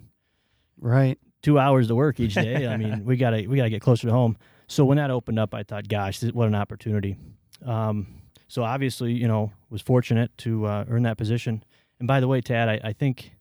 [0.80, 1.20] right.
[1.42, 2.66] two hours to work each day.
[2.68, 4.38] I mean, we gotta we gotta get closer to home.
[4.68, 7.18] So when that opened up, I thought, gosh, this, what an opportunity.
[7.66, 11.64] Um, so obviously, you know, was fortunate to uh, earn that position.
[12.00, 13.34] And by the way, Tad, I, I think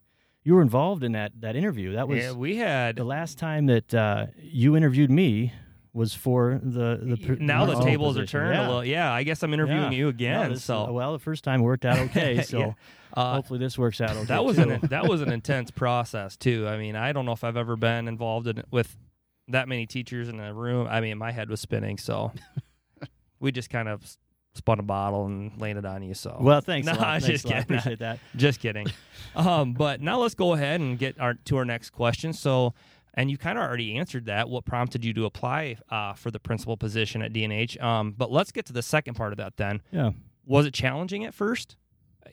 [0.43, 1.93] you were involved in that that interview.
[1.93, 5.53] That was yeah, we had the last time that uh, you interviewed me
[5.93, 8.61] was for the the now the tables are turned Yeah.
[8.61, 8.85] a little.
[8.85, 9.99] Yeah, I guess I'm interviewing Yeah.
[9.99, 10.51] you No, again.
[10.53, 12.43] this- so well, the first time worked out okay.
[12.43, 12.73] So Yeah.
[13.15, 14.25] uh, hopefully this works out okay.
[14.27, 14.71] that was too.
[14.71, 16.67] an that was an intense process too.
[16.69, 18.97] I mean, I don't know if I've ever been involved in with
[19.49, 20.87] that many teachers in a room.
[20.89, 22.33] I mean, my head was spinning, so
[23.41, 24.17] we just kind of
[24.55, 26.15] spun a bottle and landed on you.
[26.15, 26.61] So well.
[26.61, 26.87] Thanks.
[26.87, 27.45] No, Thanks just.
[27.47, 27.63] Kidding.
[27.63, 28.19] appreciate that.
[28.37, 28.87] just kidding.
[29.35, 32.33] um, but now let's go ahead and get our to our next question.
[32.33, 32.75] So,
[33.15, 34.49] and you kind of already answered that.
[34.49, 37.81] What prompted you to apply uh, for the principal position at DNH?
[37.83, 39.83] Um, but let's get to the second part of that then.
[39.91, 40.11] Yeah.
[40.47, 41.77] Was it challenging at first?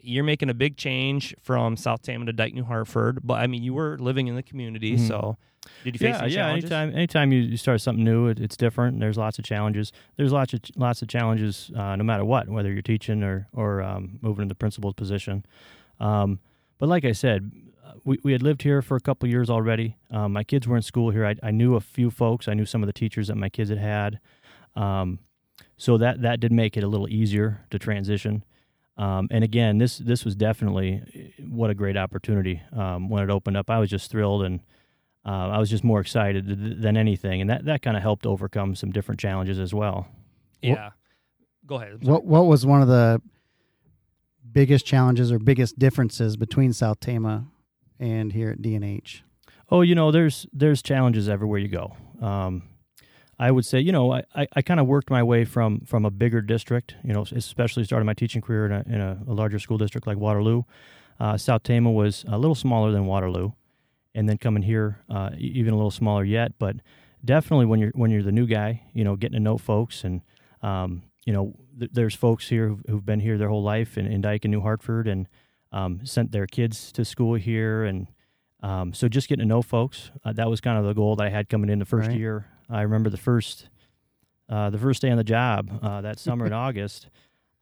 [0.01, 3.63] You're making a big change from South Tama to Dyke New Hartford, but I mean,
[3.63, 5.07] you were living in the community, Mhm.
[5.07, 5.37] so
[5.83, 6.35] did you face yeah, any yeah.
[6.35, 6.71] challenges?
[6.71, 8.99] Anytime, anytime you, you start something new, it, it's different.
[8.99, 9.91] There's lots of challenges.
[10.15, 13.81] There's lots of lots of challenges, uh, no matter what, whether you're teaching or or
[13.81, 15.45] um, moving into the principal's position.
[15.99, 16.39] Um,
[16.77, 17.51] but like I said,
[18.03, 19.97] we we had lived here for a couple years already.
[20.11, 21.25] Um, my kids were in school here.
[21.25, 22.47] I, I knew a few folks.
[22.47, 24.19] I knew some of the teachers that my kids had had.
[24.75, 25.19] Um,
[25.77, 28.43] so that that did make it a little easier to transition.
[28.97, 33.29] Um, and again, this this was definitely eh, what a great opportunity um, when it
[33.29, 33.69] opened up.
[33.69, 34.61] I was just thrilled and
[35.25, 38.25] uh, I was just more excited th- than anything, and that, that kind of helped
[38.25, 40.07] overcome some different challenges as well.
[40.61, 40.91] yeah.
[41.65, 42.01] Go ahead.
[42.01, 43.21] What what was one of the
[44.49, 47.45] biggest challenges or biggest differences between South Tama
[47.99, 49.21] and here at DNH?
[49.69, 51.95] Oh, you know, there's there's challenges everywhere you go.
[52.21, 52.63] Um,
[53.39, 56.05] I would say, you know, I, I, I kind of worked my way from from
[56.05, 59.33] a bigger district, you know, especially starting my teaching career in a, in a, a
[59.33, 60.63] larger school district like Waterloo.
[61.19, 63.51] Uh, South Tama was a little smaller than Waterloo,
[64.15, 66.53] and then coming here, uh, even a little smaller yet.
[66.57, 66.77] But
[67.23, 70.21] definitely, when you're when you're the new guy, you know, getting to know folks, and
[70.61, 74.07] um, you know, th- there's folks here who've, who've been here their whole life in,
[74.07, 75.27] in Dyke and New Hartford, and
[75.71, 78.07] um, sent their kids to school here, and
[78.63, 80.11] um, so just getting to know folks.
[80.25, 82.17] Uh, that was kind of the goal that I had coming in the first Right.
[82.17, 83.69] year I remember the first
[84.49, 87.07] uh, the first day on the job uh, that summer in August.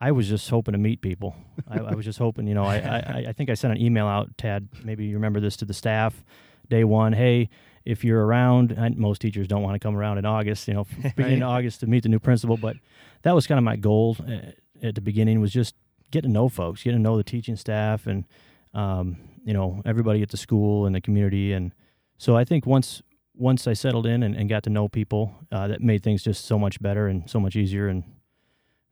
[0.01, 1.35] I was just hoping to meet people.
[1.67, 2.63] I, I was just hoping, you know.
[2.65, 4.67] I, I I think I sent an email out, Tad.
[4.83, 6.23] Maybe you remember this to the staff.
[6.69, 7.49] Day one, hey,
[7.85, 10.85] if you're around, and most teachers don't want to come around in August, you know,
[11.15, 12.57] beginning of August to meet the new principal.
[12.57, 12.75] But
[13.21, 14.51] that was kind of my goal uh,
[14.85, 15.75] at the beginning was just
[16.11, 18.25] get to know folks, get to know the teaching staff, and
[18.73, 21.53] um, you know everybody at the school and the community.
[21.53, 21.71] And
[22.17, 23.01] so I think once
[23.33, 26.45] once I settled in and, and got to know people, uh, that made things just
[26.45, 27.87] so much better and so much easier.
[27.87, 28.03] And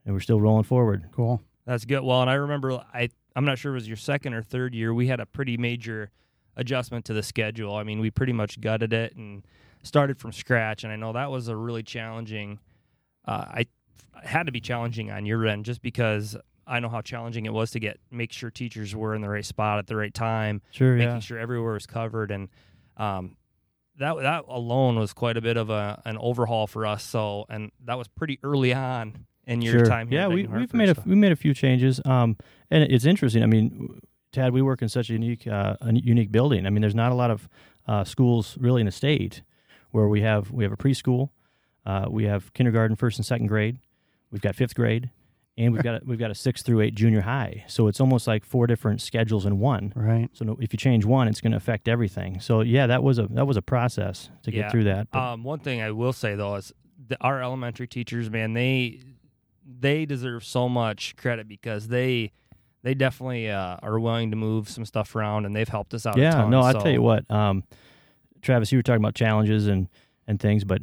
[0.06, 1.10] and we're still rolling forward.
[1.12, 1.42] Cool.
[1.66, 2.04] That's good.
[2.04, 4.94] Well, and I remember I I'm not sure it was your second or third year.
[4.94, 6.12] We had a pretty major
[6.56, 7.76] adjustment to the schedule.
[7.76, 9.44] I mean, we pretty much gutted it and
[9.82, 10.84] started from scratch.
[10.84, 12.60] And I know that was a really challenging.
[13.26, 13.66] Uh, I
[14.24, 17.72] had to be challenging on your end just because I know how challenging it was
[17.72, 20.96] to get make sure teachers were in the right spot at the right time, Sure,
[20.96, 21.20] making yeah.
[21.20, 22.50] sure everywhere was covered, and
[22.98, 23.36] um,
[24.00, 27.04] that that alone was quite a bit of a an overhaul for us.
[27.04, 29.86] So, and that was pretty early on in your sure.
[29.86, 30.22] time here.
[30.22, 32.00] Yeah, we Hartford, made a we made a few changes.
[32.06, 32.38] Um,
[32.72, 33.44] and it's interesting.
[33.44, 34.00] I mean,
[34.32, 36.66] Tad, we work in such a unique uh, a unique building.
[36.66, 37.48] I mean, there's not a lot of
[37.88, 39.42] uh, schools really in the state
[39.92, 41.30] where we have we have a preschool,
[41.86, 43.78] uh, we have kindergarten, first and second grade,
[44.32, 45.12] we've got fifth grade,
[45.58, 47.64] and we've got a, we've got a six through eight junior high.
[47.68, 49.94] So it's almost like four different schedules in one.
[49.96, 50.30] Right.
[50.34, 52.40] So no, if you change one, it's going to affect everything.
[52.40, 54.64] So yeah, that was a that was a process to Yeah.
[54.64, 55.10] get through that.
[55.12, 56.74] but- Um, one thing I will say though is
[57.08, 59.00] the, our elementary teachers, man, they
[59.80, 62.32] they deserve so much credit because they
[62.82, 66.18] they definitely uh, are willing to move some stuff around and they've helped us out.
[66.18, 67.64] a Yeah, ton, no, I so- tell you what, um,
[68.42, 69.88] Travis, you were talking about challenges and
[70.28, 70.82] and things, but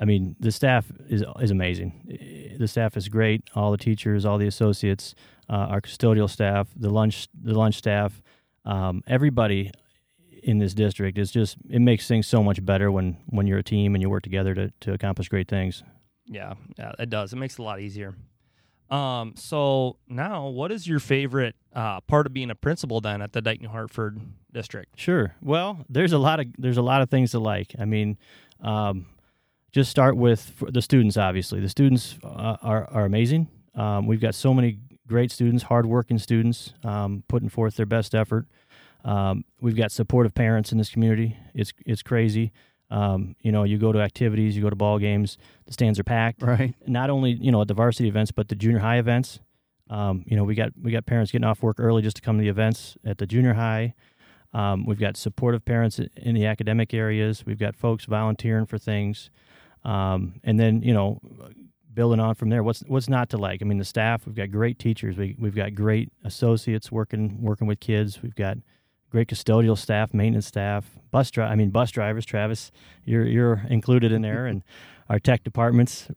[0.00, 2.56] I mean, the staff is is amazing.
[2.58, 3.42] The staff is great.
[3.54, 5.14] All the teachers, all the associates,
[5.48, 8.22] uh, our custodial staff, the lunch the lunch staff,
[8.64, 9.70] um, everybody
[10.42, 13.62] in this district is just it makes things so much better when when you're a
[13.62, 15.82] team and you work together to to accomplish great things.
[16.26, 17.32] Yeah, yeah, it does.
[17.32, 18.14] It makes it a lot easier.
[18.88, 23.32] Um, so now, what is your favorite uh, part of being a principal then at
[23.32, 24.20] the Dyke New Hartford
[24.52, 24.98] district?
[24.98, 25.34] Sure.
[25.40, 27.74] Well, there's a lot of there's a lot of things to like.
[27.78, 28.18] I mean,
[28.60, 29.06] um,
[29.72, 31.16] just start with the students.
[31.16, 33.48] Obviously, the students uh, are are amazing.
[33.74, 38.46] Um, we've got so many great students, hardworking students, um, putting forth their best effort.
[39.04, 41.36] Um, we've got supportive parents in this community.
[41.54, 42.52] It's it's crazy.
[42.90, 46.04] Um, you know, you go to activities, you go to ball games, the stands are
[46.04, 46.74] packed Right.
[46.88, 49.38] not only you know at the varsity events but the junior high events
[49.88, 52.36] um, you know we got we got parents getting off work early just to come
[52.38, 53.94] to the events at the junior high
[54.52, 59.30] um, we've got supportive parents in the academic areas we've got folks volunteering for things
[59.84, 61.20] um, and then you know
[61.92, 64.50] building on from there what's what's not to like i mean the staff we've got
[64.50, 68.56] great teachers we, we've got great associates working working with kids we've got
[69.10, 72.70] great custodial staff maintenance staff bus dri- i mean bus drivers travis
[73.04, 74.62] you're you're included in there and
[75.10, 76.08] our tech departments,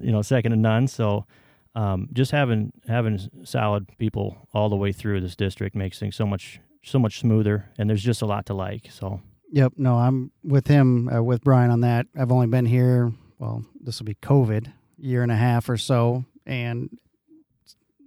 [0.00, 0.88] you know, second to none.
[0.88, 1.26] So,
[1.74, 6.26] um, just having having solid people all the way through this district makes things so
[6.26, 8.90] much so much smoother, and there's just a lot to like.
[8.90, 9.74] So, Yep.
[9.76, 12.06] No, I'm with him, uh, with Brian on that.
[12.18, 16.24] I've only been here, well, this will be COVID, year and a half or so.
[16.46, 16.98] And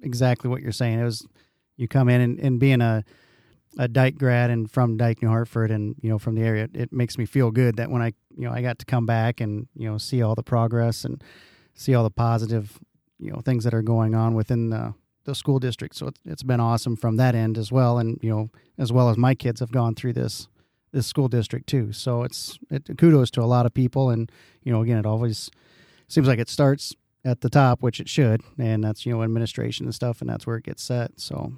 [0.03, 0.99] exactly what you're saying.
[0.99, 1.25] It was,
[1.77, 3.03] you come in and, and being a,
[3.77, 6.91] a Dyke grad and from Dyke, New Hartford, and, you know, from the area, it
[6.91, 9.67] makes me feel good that when I, you know, I got to come back and,
[9.75, 11.23] you know, see all the progress and
[11.73, 12.79] see all the positive,
[13.19, 15.95] you know, things that are going on within the, the school district.
[15.95, 17.97] So it's, it's been awesome from that end as well.
[17.97, 20.47] And, you know, as well as my kids have gone through this
[20.91, 21.91] this school district too.
[21.91, 24.31] So it's it, kudos to a lot of people, and
[24.63, 25.49] you know, again, it always
[26.07, 29.85] seems like it starts at the top, which it should, and that's you know administration
[29.85, 31.19] and stuff, and that's where it gets set.
[31.19, 31.53] So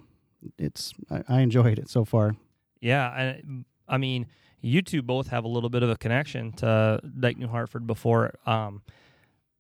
[0.58, 2.36] it's I, I enjoyed it so far.
[2.82, 3.42] Yeah, I,
[3.88, 4.28] I mean,
[4.62, 8.34] you two both have a little bit of a connection to Dyke New Hartford before.
[8.46, 8.82] Um,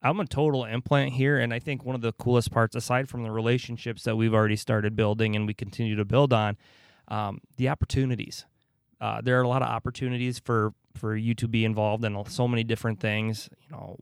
[0.01, 3.23] I'm a total implant here, and I think one of the coolest parts, aside from
[3.23, 6.57] the relationships that we've already started building and we continue to build on,
[7.07, 8.45] um, the opportunities.
[9.03, 12.47] Uh, there are a lot of opportunities for for you to be involved in so
[12.47, 13.49] many different things.
[13.63, 13.97] You know,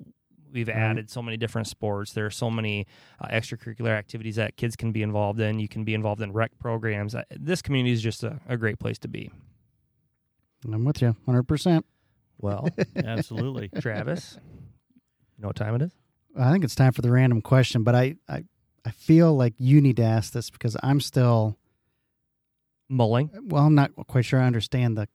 [0.54, 0.78] we've Right.
[0.78, 2.14] added so many different sports.
[2.14, 2.86] There are so many
[3.20, 5.58] uh, extracurricular activities that kids can be involved in.
[5.60, 7.16] You can be involved in rec programs.
[7.16, 9.32] Uh, This community is just a, a great place to be.
[10.72, 11.86] I'm with you, hundred percent.
[12.38, 13.70] Well, absolutely.
[13.80, 14.38] Travis,
[15.38, 15.92] you know what time it is?
[16.38, 18.44] I think it's time for the random question, but I I
[18.86, 21.58] I feel like you need to ask this because I'm still
[22.92, 23.30] Mulling.
[23.46, 25.08] well, I'm not quite sure I understand the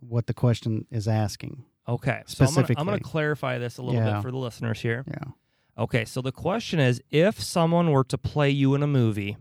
[0.00, 1.64] what the question is asking.
[1.88, 2.54] Okay, so I'm
[2.86, 4.14] going to clarify this a little Yeah.
[4.14, 5.04] bit for the listeners here.
[5.08, 5.32] Yeah.
[5.76, 9.36] Okay, so the question is if someone were to play you in a movie,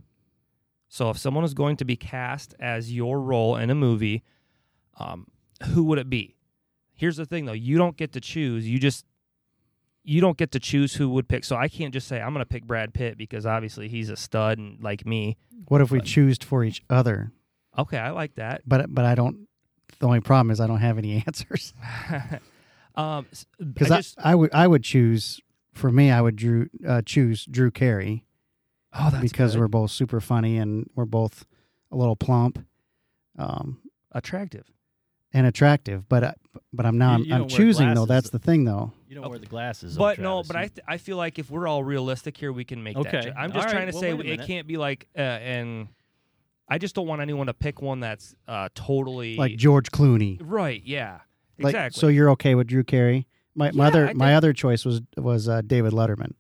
[0.90, 4.24] so if someone is going to be cast as your role in a movie,
[5.00, 5.28] um,
[5.74, 6.36] who would it be?
[6.96, 8.68] Here's the thing though, you don't get to choose.
[8.68, 9.06] You just
[10.06, 11.46] you don't get to choose who would pick.
[11.46, 14.18] So I can't just say I'm going to pick Brad Pitt because obviously he's a
[14.18, 15.38] stud and like me.
[15.70, 17.32] What if we choose for each other?
[17.78, 18.62] Okay, I like that.
[18.68, 19.48] But but I don't.
[20.00, 21.74] The only problem is I don't have any answers
[22.96, 23.26] um,
[23.74, 25.40] because I I, just I, would I would choose
[25.74, 28.26] for me I would Drew uh, choose Drew Carey
[28.94, 29.62] oh that's because good.
[29.62, 31.46] we're both super funny and we're both
[31.92, 32.60] a little plump,
[33.38, 33.80] um,
[34.12, 34.66] attractive.
[35.32, 36.08] and attractive.
[36.10, 36.34] But I,
[36.72, 38.06] but I'm now You- you I'm, don't wear choosing though.
[38.06, 38.08] glasses.
[38.08, 38.92] That's the thing though.
[39.08, 39.96] You don't wear the glasses.
[39.96, 42.64] though, But no, but I th- I feel like if we're all realistic here, we
[42.66, 43.08] can make that.
[43.08, 43.22] Okay.
[43.30, 43.72] ju- I'm All just right.
[43.74, 44.48] trying to Well, say it minute.
[44.48, 45.88] can't be like uh, and
[46.68, 50.38] I just don't want anyone to pick one that's uh, totally Like George Clooney.
[50.42, 50.82] right.
[50.86, 51.20] Yeah,
[51.60, 52.00] Like exactly.
[52.00, 53.28] so you're okay with Drew Carey?
[53.56, 56.34] My my other my other choice was was uh, David Letterman.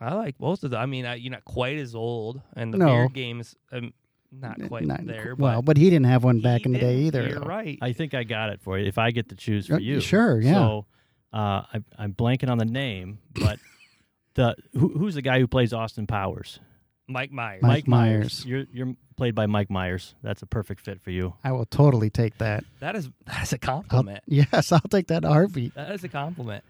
[0.00, 0.78] I like most of the.
[0.78, 2.86] I mean, I, you're not quite as old, and the No.
[2.86, 3.92] beard game's um,
[4.30, 5.34] not quite Not- there.
[5.36, 7.26] well, but but he didn't have one back in the day either.
[7.28, 7.46] You're though.
[7.46, 7.78] right.
[7.82, 8.86] I think I got it for you.
[8.86, 10.52] If I get to choose for you, sure, yeah.
[10.52, 10.86] So
[11.32, 11.36] uh,
[11.72, 13.58] I, I'm blanking on the name, but
[14.34, 16.60] the who, who's the guy who plays Austin Powers?
[17.08, 17.62] Mike Myers.
[17.62, 18.44] Mike Myers.
[18.46, 20.14] You're you're played by Mike Myers.
[20.22, 21.34] That's a perfect fit for you.
[21.42, 22.64] I will totally take that.
[22.80, 24.22] That is that is a I'll, compliment.
[24.26, 25.74] yes, I'll take that in a heartbeat.
[25.74, 26.64] That is a compliment.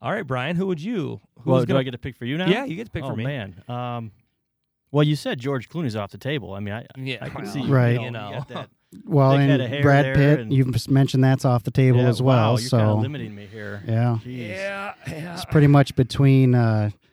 [0.00, 1.20] All right, Brian, who would you?
[1.38, 2.46] Who's well, do gonna, I get to pick for you now?
[2.46, 3.24] Yeah, you get to pick oh for me.
[3.24, 3.62] man.
[3.68, 4.12] Um,
[4.92, 6.54] well, you said George Clooney's off the table.
[6.54, 8.00] I mean, I Yeah, I can well, see Right.
[8.00, 8.70] You know, got that.
[9.04, 12.08] Well, Big head of and Brad Pitt, and- you've mentioned that's off the table Yeah,
[12.08, 12.52] as well.
[12.54, 13.82] Wow, you're so limiting me here.
[13.86, 14.48] yeah, Jeez.
[14.48, 15.34] yeah, yeah.
[15.34, 17.07] it's pretty much between uh, y-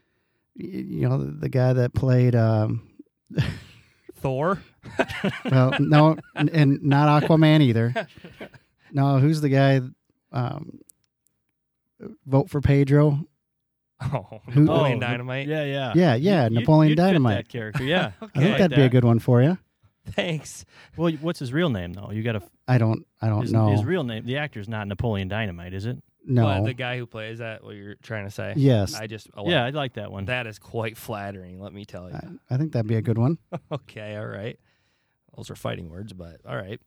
[0.55, 2.87] you know the guy that played um,
[4.15, 4.61] Thor.
[5.51, 7.93] well no and, and not Aquaman either.
[8.91, 9.81] No, who's the guy?
[10.31, 10.79] Um,
[12.25, 13.25] vote for Pedro.
[14.01, 15.47] Oh, Who- Napoleon Oh, Dynamite.
[15.47, 15.91] Yeah, yeah.
[15.95, 17.37] Yeah, yeah, You- Napoleon you'd fit Dynamite.
[17.37, 17.83] that character.
[17.83, 18.11] Yeah.
[18.21, 18.39] I Okay.
[18.39, 19.57] think like that'd be a good one for you.
[20.11, 20.63] Thanks.
[20.95, 22.11] Well, what's his real name though?
[22.11, 22.41] You got to.
[22.69, 23.05] I don't.
[23.21, 23.69] I don't His, know.
[23.71, 24.25] his real name.
[24.25, 25.97] The actor's not Napoleon Dynamite, is it?
[26.27, 26.45] No.
[26.45, 28.53] But the guy who plays that, what you're trying to say?
[28.57, 28.95] yes.
[28.95, 30.25] I just oh, Yeah, I like that one.
[30.25, 31.59] That is quite flattering.
[31.59, 32.15] Let me tell you.
[32.15, 33.37] I, I think that'd be a good one.
[33.71, 34.59] okay, all right.
[35.35, 36.79] Those are fighting words, but all right.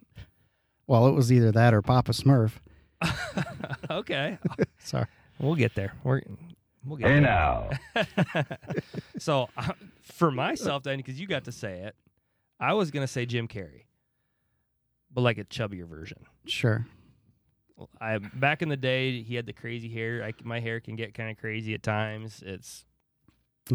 [0.86, 2.52] Well, it was either that or Papa Smurf.
[3.90, 4.38] okay,
[4.78, 5.06] Sorry.
[5.38, 5.92] we'll get there.
[6.02, 6.22] We're
[6.84, 7.20] we'll get Hey there.
[7.20, 7.70] now.
[9.18, 9.72] so uh,
[10.02, 11.94] for myself, then, because you got to say it,
[12.58, 13.84] I was gonna say Jim Carrey,
[15.12, 16.24] but like a chubbier version.
[16.46, 16.86] Sure.
[18.00, 20.22] I back in the day, he had the crazy hair.
[20.24, 22.42] I, my hair can get kind of crazy at times.
[22.44, 22.84] It's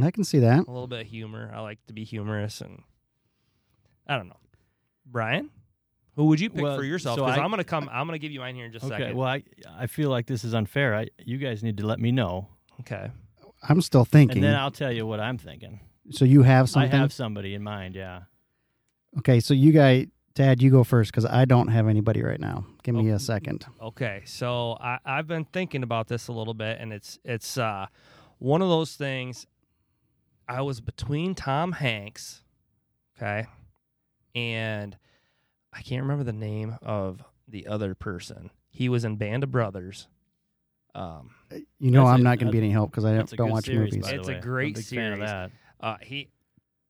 [0.01, 0.67] I can see that.
[0.67, 1.51] a little bit of humor.
[1.53, 2.81] I like to be humorous, and
[4.07, 4.37] I don't know.
[5.05, 5.49] Brian,
[6.15, 7.17] who would you pick Well, for yourself?
[7.17, 7.89] Because I- I'm gonna come.
[7.91, 9.15] I'm gonna give you mine here in just a second.
[9.15, 9.43] Well, I
[9.77, 10.95] I feel like this is unfair.
[10.95, 12.49] I you guys need to let me know,
[12.81, 13.11] okay.
[13.67, 14.37] I'm still thinking.
[14.37, 15.79] and then I'll tell you what I'm thinking.
[16.11, 16.91] so you have something?
[16.91, 17.95] I have somebody in mind.
[17.95, 18.23] Yeah.
[19.19, 22.65] Okay, so you guys, Dad, you go first because I don't have anybody right now.
[22.81, 23.15] Give me Oh.
[23.15, 23.65] a second.
[23.81, 27.85] Okay, so I, I've been thinking about this a little bit, and it's it's uh,
[28.39, 29.45] one of those things.
[30.47, 32.43] I was between Tom Hanks,
[33.15, 33.45] okay,
[34.33, 34.97] and
[35.71, 38.49] I can't remember the name of the other person.
[38.71, 40.07] He was in Band of Brothers.
[40.95, 41.29] Um,
[41.79, 43.51] You know I'm a- not going to be any help because I That's a don't
[43.51, 44.03] watch series, movies.
[44.03, 44.35] by the It's a way.
[44.37, 45.29] I'm great big fan of series.
[45.29, 45.51] that.
[45.79, 46.29] uh, he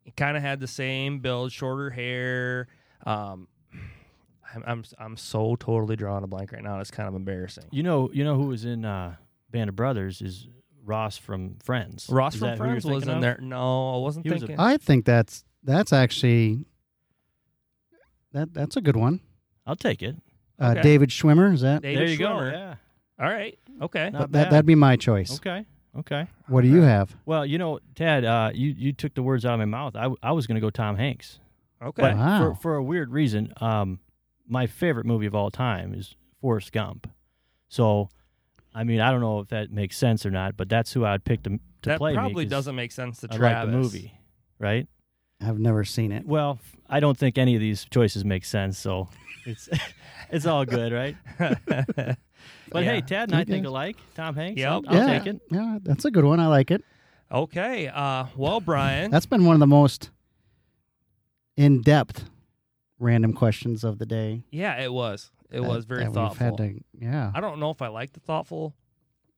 [0.03, 2.67] he kind of had the same build, shorter hair.
[3.05, 3.47] Um,
[4.55, 6.79] I'm, I'm I'm so totally drawing a blank right now.
[6.79, 7.65] It's kind of embarrassing.
[7.71, 9.15] You know, you know who was in uh,
[9.49, 10.47] Band of Brothers is
[10.85, 12.07] Ross from Friends.
[12.09, 13.21] Ross Is from that who you're Friends was thinking in of?
[13.21, 13.39] there.
[13.41, 14.63] No, I wasn't He was a- thinking.
[14.63, 16.65] I think that's that's actually
[18.33, 19.21] that that's a good one.
[19.65, 20.15] I'll take it.
[20.59, 20.81] Uh, Okay.
[20.81, 21.81] David Schwimmer is that?
[21.81, 22.51] David there you Schwimmer.
[22.51, 22.57] go.
[22.57, 22.75] Yeah.
[23.19, 23.57] All right.
[23.81, 24.09] Okay.
[24.11, 24.51] Not that bad.
[24.51, 25.35] that'd be my choice.
[25.37, 25.65] Okay.
[25.97, 26.27] Okay.
[26.47, 27.15] What do you have?
[27.25, 29.95] Well, you know, Tad, uh, you you took the words out of my mouth.
[29.95, 31.39] I, w- I was going to go Tom Hanks,
[31.83, 32.01] Okay.
[32.01, 32.37] but Wow.
[32.39, 33.99] for for a weird reason, um,
[34.47, 37.09] my favorite movie of all time is Forrest Gump.
[37.69, 38.09] So,
[38.73, 41.23] I mean, I don't know if that makes sense or not, but that's who I'd
[41.23, 41.49] pick to
[41.83, 43.65] to that play me probably 'cause doesn't make sense to I Travis.
[43.65, 44.13] like the movie,
[44.59, 44.87] right?
[45.41, 46.25] I've never seen it.
[46.25, 49.09] Well, I don't think any of these choices make sense, so
[49.45, 49.67] it's
[50.31, 51.17] it's all good, right?
[52.71, 52.91] But Yeah.
[52.95, 53.97] hey, Tad and I think alike.
[54.15, 54.59] Tom Hanks.
[54.59, 54.69] Yep.
[54.69, 55.41] I'll, I'll yeah, take it.
[55.51, 56.39] yeah, that's a good one.
[56.39, 56.83] I like it.
[57.31, 57.87] Okay.
[57.87, 59.11] Uh, well, Brian.
[59.11, 60.09] That's been one of the most
[61.57, 62.25] in-depth
[62.99, 64.43] random questions of the day.
[64.51, 65.31] yeah, it was.
[65.51, 66.45] It that- was very thoughtful.
[66.45, 68.73] Had to, yeah, I don't know if I like the thoughtful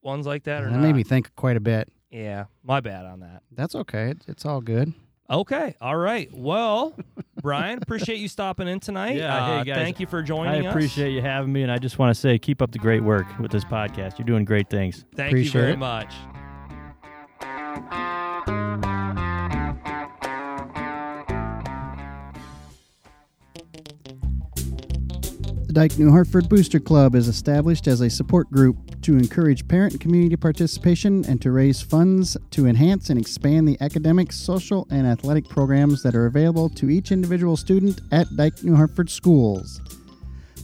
[0.02, 0.82] ones like that or that not.
[0.82, 1.92] made me think quite a bit.
[2.12, 3.42] Yeah, my bad on that.
[3.52, 4.12] That's okay.
[4.12, 4.94] It's, it's all good.
[5.30, 5.76] Okay.
[5.82, 6.30] All right.
[6.32, 6.96] Well,
[7.42, 9.16] Brian, appreciate you stopping in tonight.
[9.18, 10.68] Yeah, hey, Uh, guys, thank you for joining us.
[10.68, 13.04] I appreciate you having me, and I just want to say, keep up the great
[13.04, 14.20] work with this podcast.
[14.20, 15.04] You're doing great things.
[15.16, 15.80] Thank you very it.
[15.80, 16.14] much.
[25.76, 30.00] Dike New Hartford Booster Club is established as a support group to encourage parent and
[30.00, 35.50] community participation and to raise funds to enhance and expand the academic, social, and athletic
[35.50, 39.82] programs that are available to each individual student at Dike New Hartford schools.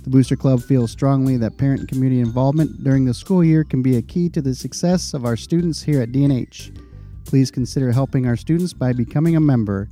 [0.06, 3.82] The Booster Club feels strongly that parent and community involvement during the school year can
[3.82, 6.82] be a key to the success of our students here at DNH.
[7.26, 9.90] Please consider helping our students by becoming a member.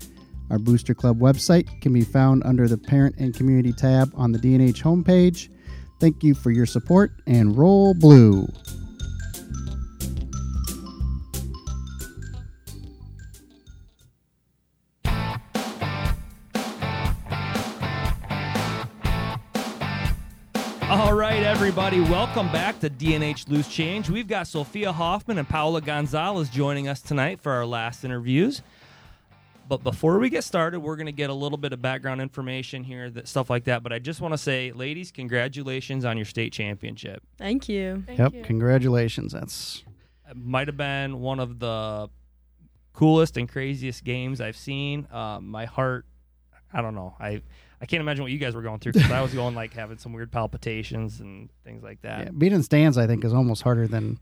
[0.49, 4.39] Our Booster Club website can be found under the Parent and Community tab on the
[4.39, 5.49] DNH homepage.
[5.99, 8.47] Thank you for your support and roll blue.
[20.89, 24.09] All right, everybody, welcome back to DNH Loose Change.
[24.09, 28.63] We've got Sophia Hoffman and Paula Gonzalez joining us tonight for our last interviews.
[29.69, 32.83] But before we get started, we're going to get a little bit of background information
[32.83, 33.83] here, that stuff like that.
[33.83, 37.21] But I just want to say, ladies, congratulations on your state championship.
[37.37, 38.03] Thank you.
[38.07, 38.41] Thank yep, you.
[38.41, 39.31] congratulations.
[39.31, 39.83] That's
[40.27, 42.09] It might have been one of the
[42.93, 45.07] coolest and craziest games I've seen.
[45.11, 46.07] Uh, my heart,
[46.73, 47.15] I don't know.
[47.19, 47.43] I
[47.79, 49.99] I can't imagine what you guys were going through because I was going like having
[49.99, 52.25] some weird palpitations and things like that.
[52.25, 52.97] yeah, being in stands.
[52.97, 54.19] I think is almost harder than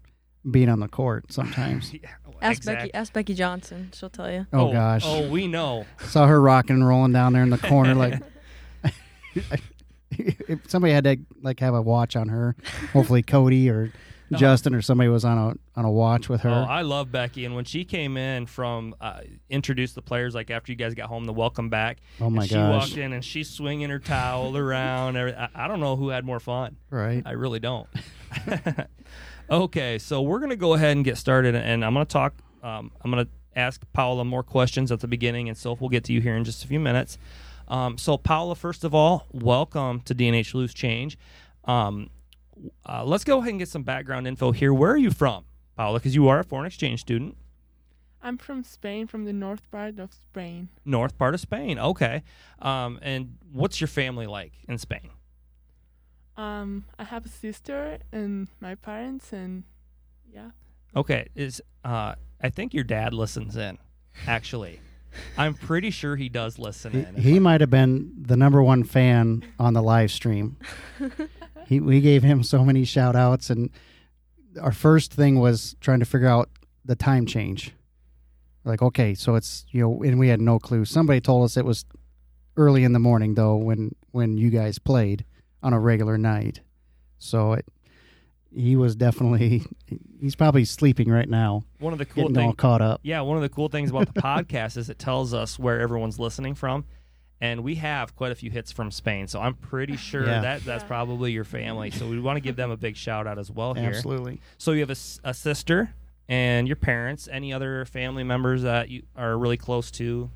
[0.49, 1.93] being on the court sometimes.
[2.39, 2.93] Yeah, Ask exact- Becky.
[2.93, 3.89] Ask Becky Johnson.
[3.95, 4.45] She'll tell you.
[4.53, 5.87] Oh, gosh, Oh, we know.
[6.03, 8.21] saw her rocking and rolling down there in the corner like.
[10.11, 12.55] if somebody had to like have a watch on her,
[12.93, 13.91] hopefully Cody or
[14.33, 16.49] Justin or somebody was on a on a watch with her.
[16.49, 20.49] Oh, I love Becky, and when she came in from uh, introduced the players, like
[20.51, 21.99] after you guys got home, the welcome back.
[22.19, 22.81] Oh, my and she gosh.
[22.89, 25.17] walked in and she's swinging her towel around.
[25.17, 26.77] I, I don't know who had more fun.
[26.89, 27.23] right.
[27.25, 27.87] I really don't.
[29.49, 32.35] Okay, so we're gonna go ahead and get started, and I'm gonna talk.
[32.63, 36.13] Um, I'm gonna ask Paula more questions at the beginning, and Soph will get to
[36.13, 37.17] you here in just a few minutes.
[37.67, 41.17] Um, so, Paula, first of all, welcome to DNH Loose Change.
[41.65, 42.09] Um,
[42.87, 44.73] uh, let's go ahead and get some background info here.
[44.73, 45.45] Where are you from,
[45.75, 45.99] Paula?
[45.99, 47.35] Because you are a foreign exchange student,
[48.21, 50.69] I'm from Spain, from the north part of Spain.
[50.85, 51.77] north part of Spain.
[51.79, 52.23] Okay,
[52.59, 55.09] um, and what's your family like in Spain?
[56.37, 59.63] Um, I have a sister and my parents, and
[60.31, 60.51] yeah.
[60.95, 63.77] Okay, is uh, I think your dad listens in.
[64.27, 64.79] Actually,
[65.37, 67.15] I'm pretty sure he does listen He, in.
[67.15, 70.57] he might have been the number one fan on the live stream.
[71.67, 73.69] he we gave him so many shout outs and
[74.61, 76.49] our first thing was trying to figure out
[76.85, 77.73] the time change.
[78.63, 80.85] Like, okay, so it's you know, and we had no clue.
[80.85, 81.85] Somebody told us it was
[82.55, 85.25] early in the morning though when when you guys played
[85.63, 86.61] on a regular night.
[87.19, 87.65] So it
[88.55, 89.63] he was definitely
[90.21, 93.01] he's probably sleeping right now, One of the cool getting all things, caught up.
[93.03, 96.17] yeah, one of the cool things about the podcast is it tells us where everyone's
[96.17, 96.85] listening from,
[97.41, 99.27] and we have quite a few hits from Spain.
[99.27, 100.41] So I'm pretty sure Yeah.
[100.41, 100.87] that that's Yeah.
[100.87, 101.91] probably your family.
[101.91, 103.89] So we want to give them a big shout out as well here.
[103.89, 104.39] Absolutely.
[104.57, 104.89] So you have
[105.23, 105.93] a sister
[106.29, 107.27] and your parents.
[107.31, 110.29] Any other family members that you are really close to?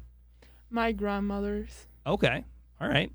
[0.69, 1.87] My grandmother's.
[2.05, 2.43] Okay.
[2.79, 3.11] All right.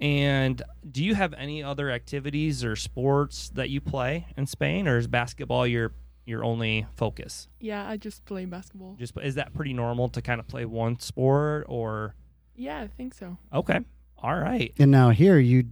[0.00, 4.96] And do you have any other activities or sports that you play in Spain, or
[4.96, 5.92] is basketball your
[6.24, 7.48] your only focus?
[7.60, 8.96] Yeah, I just play basketball.
[8.98, 12.14] Just is that pretty normal to kind of play one sport, or
[12.56, 13.36] Yeah, I think so.
[13.52, 13.80] okay,
[14.18, 14.72] all right.
[14.78, 15.64] And now here you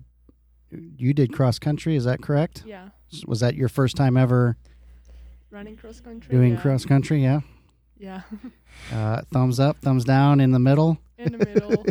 [0.71, 2.63] you did cross country, is that correct?
[2.67, 2.91] Yeah,
[3.27, 4.59] Was that your first time ever
[5.51, 6.31] running cross country.
[6.31, 6.61] doing yeah.
[6.61, 7.23] cross country?
[7.23, 7.41] Yeah.
[7.99, 8.21] Yeah,
[8.93, 10.99] Uh, thumbs up, thumbs down, in the middle.
[11.19, 11.85] In the middle.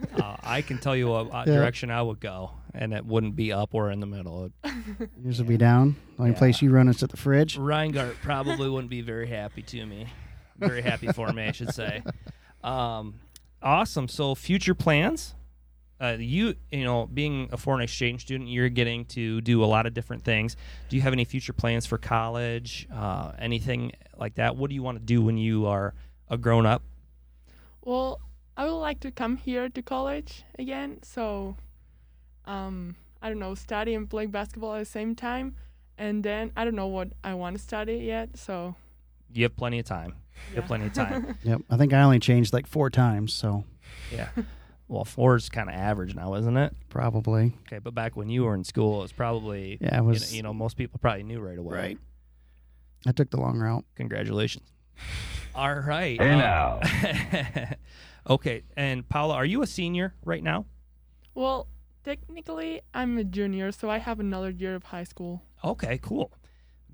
[0.18, 1.54] Uh, I can tell you what uh, Yeah.
[1.54, 4.46] direction I would go, and it wouldn't be up or in the middle.
[4.64, 5.94] It- Yours will be down.
[6.16, 6.38] The only Yeah.
[6.38, 7.56] place you run is at the fridge.
[7.56, 10.08] Reingart probably wouldn't be very happy to me.
[10.58, 12.02] Very happy for me, I should say.
[12.64, 13.20] Um,
[13.62, 14.08] awesome.
[14.08, 15.36] So, future plans.
[16.00, 19.86] Uh, you, you know, being a foreign exchange student, you're getting to do a lot
[19.86, 20.56] of different things.
[20.88, 22.88] Do you have any future plans for college?
[22.92, 24.56] Uh, anything like that?
[24.56, 25.94] What do you want to do when you are
[26.28, 26.82] a grown up?
[27.82, 28.20] well,
[28.58, 30.98] I would like to come here to college again.
[31.02, 31.56] So,
[32.44, 35.54] um, I don't know, study and play basketball at the same time.
[35.96, 38.36] And then I don't know what I want to study yet.
[38.36, 38.74] So,
[39.32, 40.14] You have plenty of time.
[40.50, 41.36] You have plenty of time.
[41.44, 41.60] Yep.
[41.70, 43.64] I think I only changed like four times, so
[44.12, 44.28] yeah.
[44.88, 46.74] Well, four is kind of average now, isn't it?
[46.88, 47.54] probably.
[47.66, 50.04] Okay, but back when you were in school, it was probably Yeah, it you know-
[50.04, 50.34] was.
[50.34, 51.76] you know, most people probably knew right away.
[51.76, 51.98] Right.
[53.06, 53.84] I took the long route.
[53.94, 54.68] Congratulations.
[55.54, 56.20] All right.
[56.20, 56.80] Hey uh, now.
[58.28, 60.66] okay, and Paula, are you a senior right now?
[61.34, 61.68] Well,
[62.04, 65.42] technically, I'm a junior, so I have another year of high school.
[65.64, 66.32] Okay, cool.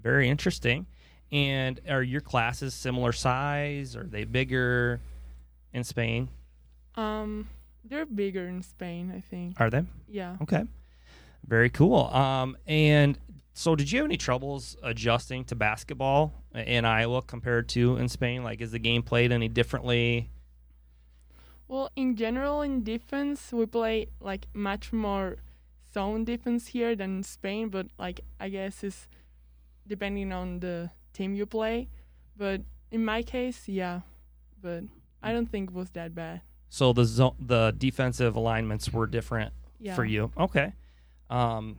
[0.02, 0.86] Very interesting.
[1.32, 3.96] And are your classes similar size?
[3.96, 5.00] Are they bigger
[5.72, 6.28] in Spain?
[6.94, 7.48] Um,
[7.84, 9.60] they're bigger in Spain, I think.
[9.60, 9.84] Are they?
[10.08, 10.36] Yeah.
[10.42, 10.64] Okay.
[11.46, 12.06] Very cool.
[12.06, 13.18] Um, and
[13.52, 18.42] so, did you have any troubles adjusting to basketball in Iowa compared to in Spain?
[18.42, 20.30] Like, is the game played any differently?
[21.68, 25.36] Well, in general, in defense, we play like much more
[25.92, 29.08] zone defense here than in Spain, but like I guess it's
[29.86, 31.88] depending on the team you play.
[32.36, 34.00] But in my case, yeah,
[34.60, 34.84] but
[35.22, 36.42] I don't think it was that bad.
[36.68, 39.94] So the zo- the defensive alignments were different Yeah.
[39.94, 40.32] for you.
[40.36, 40.72] Okay,
[41.30, 41.78] um,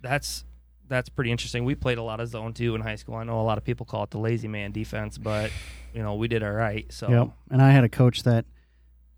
[0.00, 0.44] that's
[0.88, 1.64] that's pretty interesting.
[1.64, 3.14] We played a lot of zone two in high school.
[3.16, 5.50] I know a lot of people call it the lazy man defense, but
[5.94, 6.90] you know we did all right.
[6.92, 7.28] So Yep.
[7.50, 8.44] And I had a coach that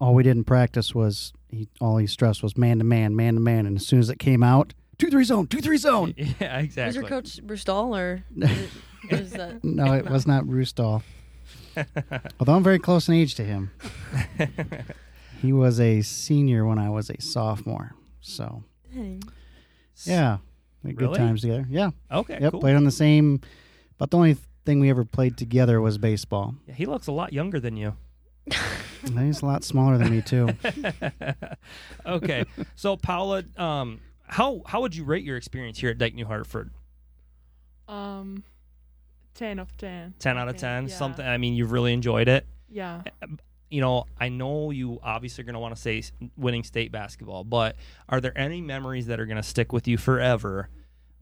[0.03, 3.35] all we did in practice was he all he stressed was man to man, man
[3.35, 6.13] to man, and as soon as it came out, two three zone, two three zone.
[6.17, 6.85] yeah, exactly.
[6.87, 8.71] Was your coach Bristol or is it-
[9.11, 9.63] is that?
[9.65, 11.03] No, it was not Roostall.
[12.39, 13.71] Although I'm very close in age to him.
[15.41, 17.95] He was a senior when I was a sophomore.
[18.21, 18.63] So
[18.95, 19.23] Dang.
[20.05, 20.39] yeah,
[20.85, 21.19] we had good Really?
[21.19, 21.67] times together.
[21.69, 21.91] Yeah.
[22.13, 22.39] Okay.
[22.41, 22.53] Yep.
[22.53, 22.61] Cool.
[22.61, 23.41] Played on the same.
[23.99, 26.55] But the only thing we ever played together was baseball.
[26.69, 27.97] Yeah, he looks a lot younger than you.
[28.47, 30.49] And He's a lot smaller than me too.
[32.07, 32.45] okay.
[32.77, 36.71] So Paula, um, how how would you rate your experience here at Dike New Hartford?
[37.89, 38.45] Um,
[39.35, 40.15] ten of ten.
[40.19, 40.89] Ten out of ten.
[40.89, 40.95] Yeah.
[40.95, 41.27] Something.
[41.27, 42.47] I mean, you've really enjoyed it.
[42.69, 43.03] Yeah.
[43.71, 46.03] You know, I know you obviously are going to want to say
[46.37, 47.77] winning state basketball, but
[48.09, 50.69] are there any memories that are going to stick with you forever,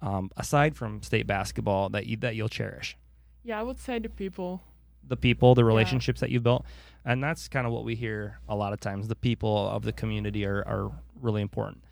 [0.02, 2.96] um, aside from state basketball that you that you'll cherish?
[3.44, 4.62] Yeah, I would say the people.
[5.06, 6.64] the people, the relationships that you've built.
[7.04, 9.08] And that's kind of what we hear a lot of times.
[9.08, 11.82] The people of the community are, are really important.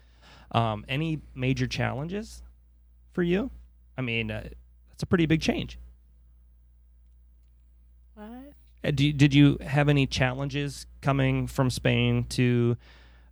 [0.51, 2.43] Um, any major challenges
[3.11, 3.49] for you?
[3.97, 4.49] I mean, uh,
[4.89, 5.79] that's a pretty big change.
[8.15, 8.53] What?
[8.83, 12.77] Uh, do did you have any challenges coming from Spain to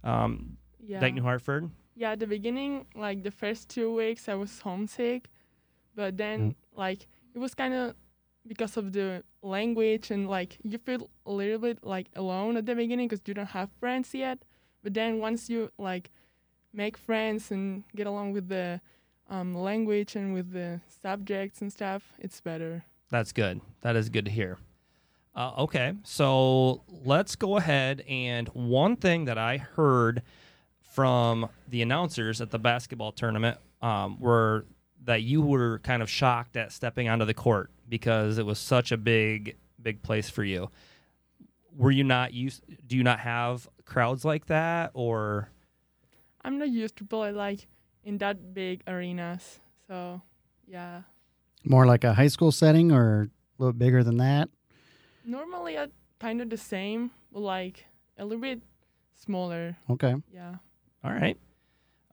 [0.04, 1.00] um, Yeah.
[1.00, 1.70] Dike New Hartford?
[1.96, 5.30] Yeah, at the beginning, like the first two weeks, I was homesick,
[5.96, 7.96] but then like it was kind of
[8.48, 12.76] because of the language and like you feel a little bit like alone at the
[12.76, 14.40] beginning because you don't have friends yet.
[14.84, 16.12] But then once you like
[16.74, 18.82] make friends and get along with the
[19.30, 22.86] um, language and with the subjects and stuff, it's better.
[23.10, 23.62] That's good.
[23.82, 24.58] That is good to hear.
[25.36, 30.24] Uh, okay, so let's go ahead and one thing that I heard
[30.82, 34.66] from the announcers at the basketball tournament um, were
[35.08, 38.92] that you were kind of shocked at stepping onto the court because it was such
[38.92, 40.70] a big, big place for you.
[41.76, 42.62] Were you not used?
[42.86, 45.50] Do you not have crowds like that, or
[46.44, 47.68] I'm not used to play like
[48.04, 50.22] in that big arenas, so
[50.68, 51.04] yeah.
[51.64, 53.30] More like a high school setting or a
[53.64, 54.50] little bigger than that.
[55.24, 55.88] Normally, uh, I
[56.20, 57.86] kind of the same, but like
[58.18, 58.62] a little bit
[59.14, 59.78] smaller.
[59.90, 60.16] Okay.
[60.34, 60.56] Yeah.
[61.04, 61.38] All right.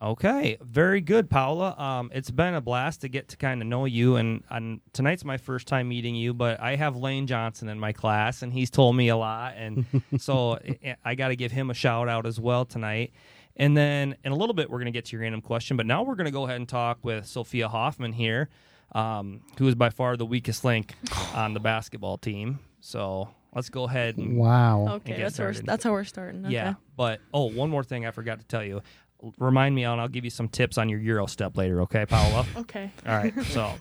[0.04, 1.74] Okay, very good, Paula.
[1.78, 5.24] Um, it's been a blast to get to kind of know you, and, and tonight's
[5.24, 6.34] my first time meeting you.
[6.34, 9.86] But I have Lane Johnson in my class, and he's told me a lot, and
[10.18, 13.12] so I- I got to give him a shout out as well tonight.
[13.56, 15.86] And then in a little bit, we're going to get to your random question, but
[15.86, 18.50] now we're going to go ahead and talk with Sophia Hoffman here,
[18.92, 20.94] um, who is by far the weakest link
[21.34, 22.58] on the basketball team.
[22.80, 24.86] So let's go ahead and Wow.
[24.96, 26.44] Okay, get that's how we're, that's how we're starting.
[26.44, 26.52] Okay.
[26.52, 28.82] yeah, but oh, one more thing I forgot to tell you.
[29.24, 29.98] L- Remind me, on.
[29.98, 31.80] I'll give you some tips on your Euro step later.
[31.82, 32.44] Okay, Paula.
[32.56, 32.90] Okay.
[33.06, 33.34] All right.
[33.46, 33.72] So,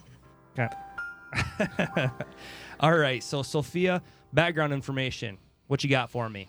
[0.58, 0.74] okay.
[2.80, 3.22] all right.
[3.24, 5.38] So, Sophia, background information.
[5.68, 6.48] What you got for me?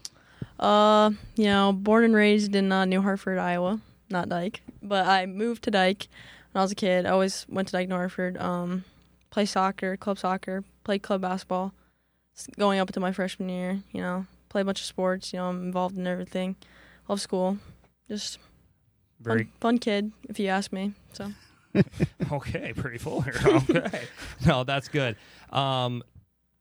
[0.59, 3.81] Uh, you know, born and raised in uh, New Hartford, Iowa,
[4.11, 6.09] not Dike, but I moved to Dike
[6.53, 7.07] when I was a kid.
[7.07, 8.37] I always went to Dike, New Hartford.
[8.39, 8.85] Um,
[9.31, 11.73] play soccer, club soccer, played club basketball.
[12.59, 15.33] Going up to my freshman year, you know, play a bunch of sports.
[15.33, 16.57] You know, I'm involved in everything.
[17.09, 17.59] Love school.
[18.09, 18.39] Just
[19.25, 20.93] Very fun, fun kid, if you ask me.
[21.13, 21.33] So
[22.33, 22.73] okay.
[22.77, 23.35] Pretty full here.
[23.47, 24.03] Okay.
[24.47, 25.17] no, that's good.
[25.51, 26.03] Um,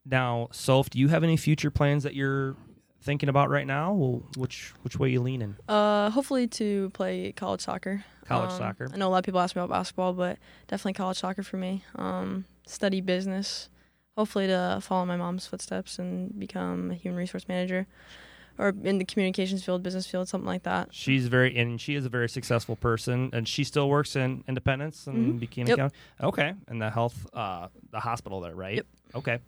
[0.06, 2.56] now, Soph, do you have any future plans that you're
[3.02, 3.94] thinking about right now?
[3.94, 5.56] Well, which which way you leaning?
[5.68, 8.04] Uh, hopefully to play college soccer.
[8.26, 8.90] College Um, soccer.
[8.94, 10.38] I know a lot of people ask me about basketball, but
[10.68, 11.84] definitely college soccer for me.
[11.96, 13.70] Um, study business.
[14.18, 17.88] Hopefully to follow my mom's footsteps and become a human resource manager,
[18.58, 20.90] or in the communications field, business field, something like that.
[20.92, 25.08] She's very, and she is a very successful person, and she still works in Independence
[25.08, 25.40] in Mhm.
[25.40, 25.78] Buchanan Yep.
[25.78, 25.96] County.
[26.22, 28.76] Okay, and the health, uh, the hospital there, right?
[28.78, 28.86] Yep.
[29.16, 29.40] Okay,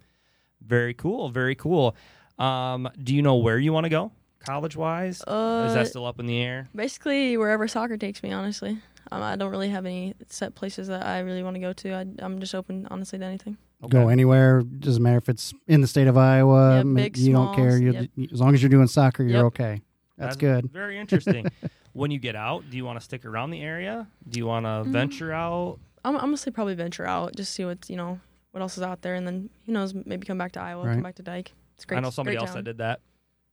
[0.62, 1.96] very cool, very cool.
[2.40, 5.22] Um, do you know where you want to go, college wise?
[5.24, 6.68] Uh, is that still up in the air?
[6.76, 8.32] basically wherever soccer takes me.
[8.32, 8.78] Honestly,
[9.12, 11.94] um, I don't really have any set places that I really want to go to.
[11.94, 13.58] I, I'm just open, honestly, to anything.
[13.90, 14.62] Go anywhere.
[14.62, 16.78] Doesn't matter if it's in the state of Iowa.
[16.78, 17.78] Yeah, big, you don't care.
[17.78, 18.32] You yep.
[18.32, 19.46] as long as you're doing soccer, you're Yep.
[19.46, 19.82] okay.
[20.18, 20.72] That's, good.
[20.72, 21.48] Very interesting.
[21.94, 24.08] when you get out, do you want to stick around the area?
[24.30, 24.92] Do you want to Mm.
[24.92, 25.80] venture out?
[26.04, 28.20] I'm, I'm gonna say probably venture out, just see what's you know
[28.52, 30.94] what else is out there, and then who knows, maybe come back to Iowa, Right.
[30.94, 31.52] come back to Dike.
[31.76, 31.98] It's great.
[31.98, 32.58] I know somebody else town.
[32.58, 33.02] that did that.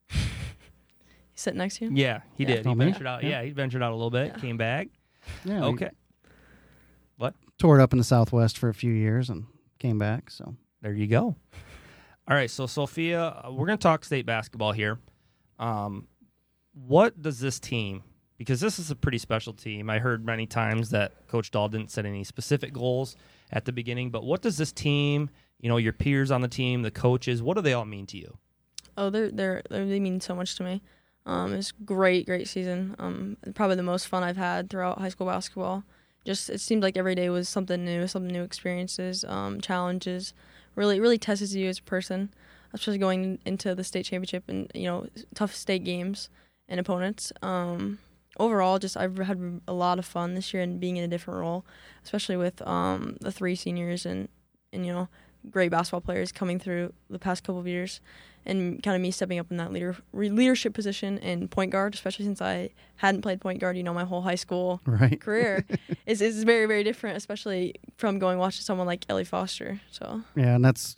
[0.09, 1.91] He's sitting next to you.
[1.95, 2.57] Yeah, he Yeah.
[2.57, 2.67] did.
[2.67, 2.85] He Oh, me?
[2.85, 3.23] ventured out.
[3.25, 3.31] Yeah.
[3.41, 3.43] Yeah.
[3.45, 4.41] he ventured out a little bit, Yeah.
[4.41, 4.89] came back.
[5.45, 5.61] Yeah.
[5.61, 5.91] we Okay,
[7.59, 9.45] toured up in the Southwest for a few years and
[9.83, 10.31] came back.
[10.31, 11.37] So there you go.
[12.29, 15.01] All right, so Sophia, uh, we're going to talk state basketball here.
[15.59, 16.07] Um,
[16.73, 18.05] what does this team?
[18.39, 19.91] Because this is a pretty special team.
[19.91, 23.17] I heard many times that Coach Dahl didn't set any specific goals
[23.51, 25.31] at the beginning, but what does this team?
[25.61, 28.17] You know, your peers on the team, the coaches, what do they all mean to
[28.17, 28.39] you?
[28.97, 30.83] Oh, they're they're, they're they mean so much to me.
[31.27, 32.95] Um, it's great, great season.
[32.99, 35.85] Um, probably the most fun I've had throughout high school basketball.
[36.25, 40.35] Just it seemed like every day was something new, something new experiences, um, challenges.
[40.75, 42.33] Really, really tests you as a person,
[42.73, 46.29] especially going into the state championship and you know tough state games
[46.69, 47.33] and opponents.
[47.43, 47.99] Um,
[48.39, 51.41] overall, just I've had a lot of fun this year and being in a different
[51.41, 51.67] role,
[52.05, 54.29] especially with um, the three seniors and
[54.73, 55.09] and you know
[55.51, 58.01] great basketball players coming through the past couple of years
[58.45, 62.25] and kind of me stepping up in that leader leadership position and point guard, especially
[62.25, 65.21] since I hadn't played point guard, you know, my whole high school right.
[65.21, 65.65] career
[66.07, 69.81] is is very very different, especially from going watching someone like Ellie Foster.
[69.91, 70.97] So Yeah, and that's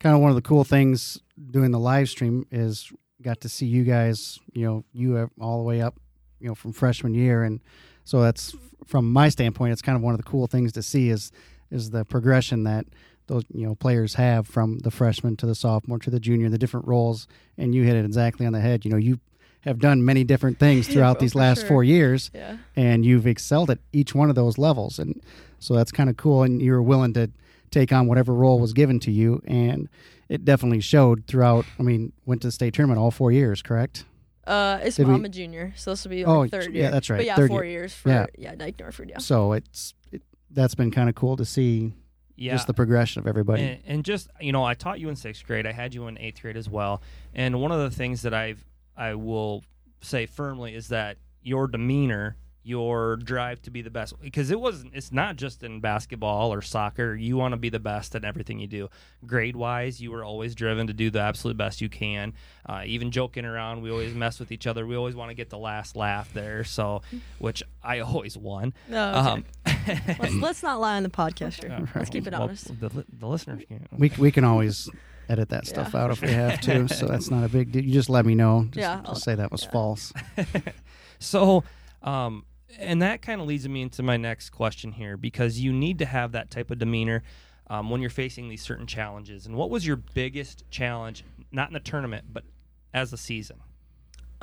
[0.00, 1.18] kind of one of the cool things
[1.50, 2.92] doing the live stream is
[3.22, 5.98] got to see you guys, you know, you have all the way up,
[6.40, 7.60] you know, from freshman year, and
[8.04, 8.54] so that's
[8.86, 11.32] from my standpoint, it's kind of one of the cool things to see is
[11.70, 12.86] is the progression that
[13.26, 16.58] those you know players have from the freshman to the sophomore to the junior, the
[16.58, 17.26] different roles,
[17.58, 18.84] and you hit it exactly on the head.
[18.84, 19.20] You know, you
[19.62, 21.68] have done many different things throughout Oh, these last sure.
[21.68, 25.22] four years, yeah, and you've excelled at each one of those levels and
[25.58, 27.30] so that's kind of cool and you were willing to
[27.70, 29.88] take on whatever role was given to you and
[30.28, 34.04] it definitely showed throughout i mean went to the state tournament all four years correct
[34.46, 37.08] uh, it's Did we- a junior, so this will be Oh, like third yeah, that's
[37.08, 37.80] right, But yeah, four year.
[37.80, 38.26] years for Yeah.
[38.36, 39.08] yeah, Dike Norford.
[39.08, 40.20] Yeah, so it's it,
[40.50, 41.94] that's been kind of cool to see
[42.36, 45.16] Yeah, just the progression of everybody And, and just you know, I taught you in
[45.16, 45.66] sixth grade.
[45.66, 47.00] I had you in eighth grade as well.
[47.34, 48.64] And one of the things that I've
[48.96, 49.64] I will
[50.00, 54.94] say firmly is that your demeanor, your drive to be the best, because it wasn't.
[54.94, 57.14] It's not just in basketball or soccer.
[57.14, 58.88] You want to be the best at everything you do.
[59.26, 62.32] Grade wise, you were always driven to do the absolute best you can.
[62.66, 64.86] Uh, even joking around, we always mess with each other.
[64.86, 66.64] We always want to get the last laugh there.
[66.64, 67.02] So,
[67.38, 68.72] which I always won.
[68.88, 69.18] No, okay.
[69.18, 69.44] Um,
[69.86, 71.72] let's, let's not lie on the podcast here.
[71.72, 72.78] uh, Let's keep it well, honest.
[72.80, 73.86] The, li- the listeners can't.
[73.98, 74.88] we, we can always
[75.28, 77.82] edit that stuff Yeah, out if we have to so that's not a big deal
[77.82, 79.70] you just let me know just, Yeah, I'll- say that was yeah.
[79.70, 80.12] false
[81.18, 81.64] So,
[82.02, 82.44] um,
[82.78, 86.04] and that kind of leads me into my next question here because you need to
[86.06, 87.22] have that type of demeanor
[87.70, 89.46] um, when you're facing these certain challenges.
[89.46, 92.44] And what was your biggest challenge, not in the tournament, but
[92.92, 93.60] as a season?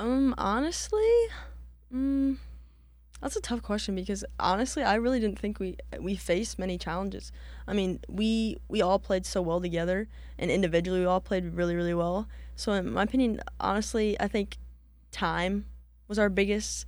[0.00, 1.06] Um, honestly,
[1.94, 2.36] mm,
[3.22, 7.30] that's a tough question because honestly, I really didn't think we we faced many challenges.
[7.68, 10.08] I mean, we we all played so well together,
[10.38, 12.26] and individually, we all played really really well.
[12.56, 14.58] So, in my opinion, honestly, I think
[15.12, 15.66] time
[16.08, 16.86] was our biggest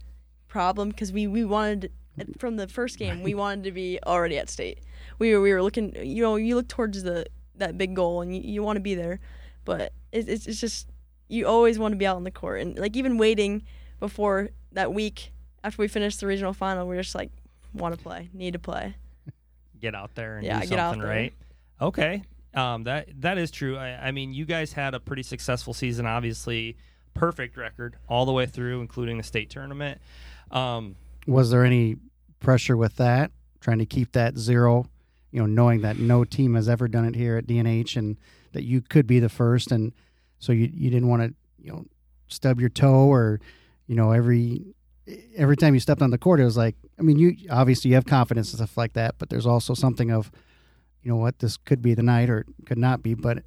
[0.49, 1.93] problem because we we wanted
[2.39, 4.81] from the first game we wanted to be already at state.
[5.21, 7.27] We were we were looking, you know, you look towards the
[7.57, 9.21] that big goal and you, you want to be there,
[9.65, 10.89] but it, it's it's just
[11.29, 13.63] you always want to be out on the court and like even waiting
[14.01, 15.31] before that week
[15.65, 17.31] after we finished the regional final we're just like
[17.73, 18.95] want to play need to play
[19.81, 21.11] Get out there and Yeah, do get out something, there.
[21.17, 21.35] right?
[21.81, 22.23] Okay,
[22.55, 23.77] um, that that is true.
[23.77, 26.77] I, I mean, you guys had a pretty successful season, obviously,
[27.13, 30.01] perfect record all the way through, including the state tournament.
[30.51, 30.95] Um,
[31.27, 31.97] was there any
[32.41, 34.87] pressure with that trying to keep that zero
[35.33, 38.17] you know knowing that no team has ever done it here at dnh and
[38.53, 39.93] that you could be the first and
[40.39, 41.85] so you, you didn't want to you know
[42.29, 43.41] stub your toe or
[43.87, 44.63] you know every
[45.37, 47.95] every time you stepped on the court it was like i mean you obviously you
[47.95, 50.31] have confidence and stuff like that but there's also something of
[51.03, 53.45] you know what this could be the night or could not be but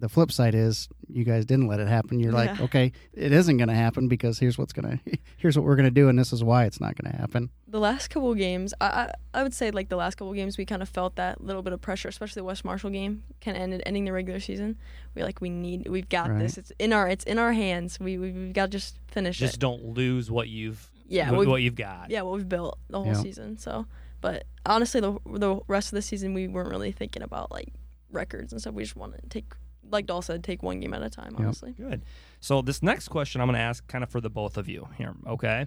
[0.00, 2.64] the flip side is you guys didn't let it happen you're like Yeah.
[2.64, 5.84] okay it isn't going to happen because here's what's going to here's what we're going
[5.88, 8.72] to do and this is why it's not going to happen the last couple games
[8.80, 11.42] I, I I would say like the last couple games we kind of felt that
[11.42, 14.40] little bit of pressure especially the West Marshall game kind of ended ending the regular
[14.40, 14.76] season
[15.14, 16.38] we like we need we've got Right.
[16.40, 19.38] this it's in our it's in our hands we, we we've got to just finish
[19.38, 22.10] just it don't lose what you've Yeah, what, what you've got.
[22.10, 23.14] yeah what we've built the whole Yeah.
[23.22, 23.86] season so
[24.20, 27.72] but honestly the the rest of the season we weren't really thinking about like
[28.10, 29.52] records and stuff we just wanted to take
[29.90, 31.40] like Dahl said take one game at a time Yep.
[31.40, 32.02] honestly Good.
[32.40, 34.88] So this next question I'm going to ask kind of for the both of you
[34.96, 35.14] here.
[35.26, 35.66] Okay.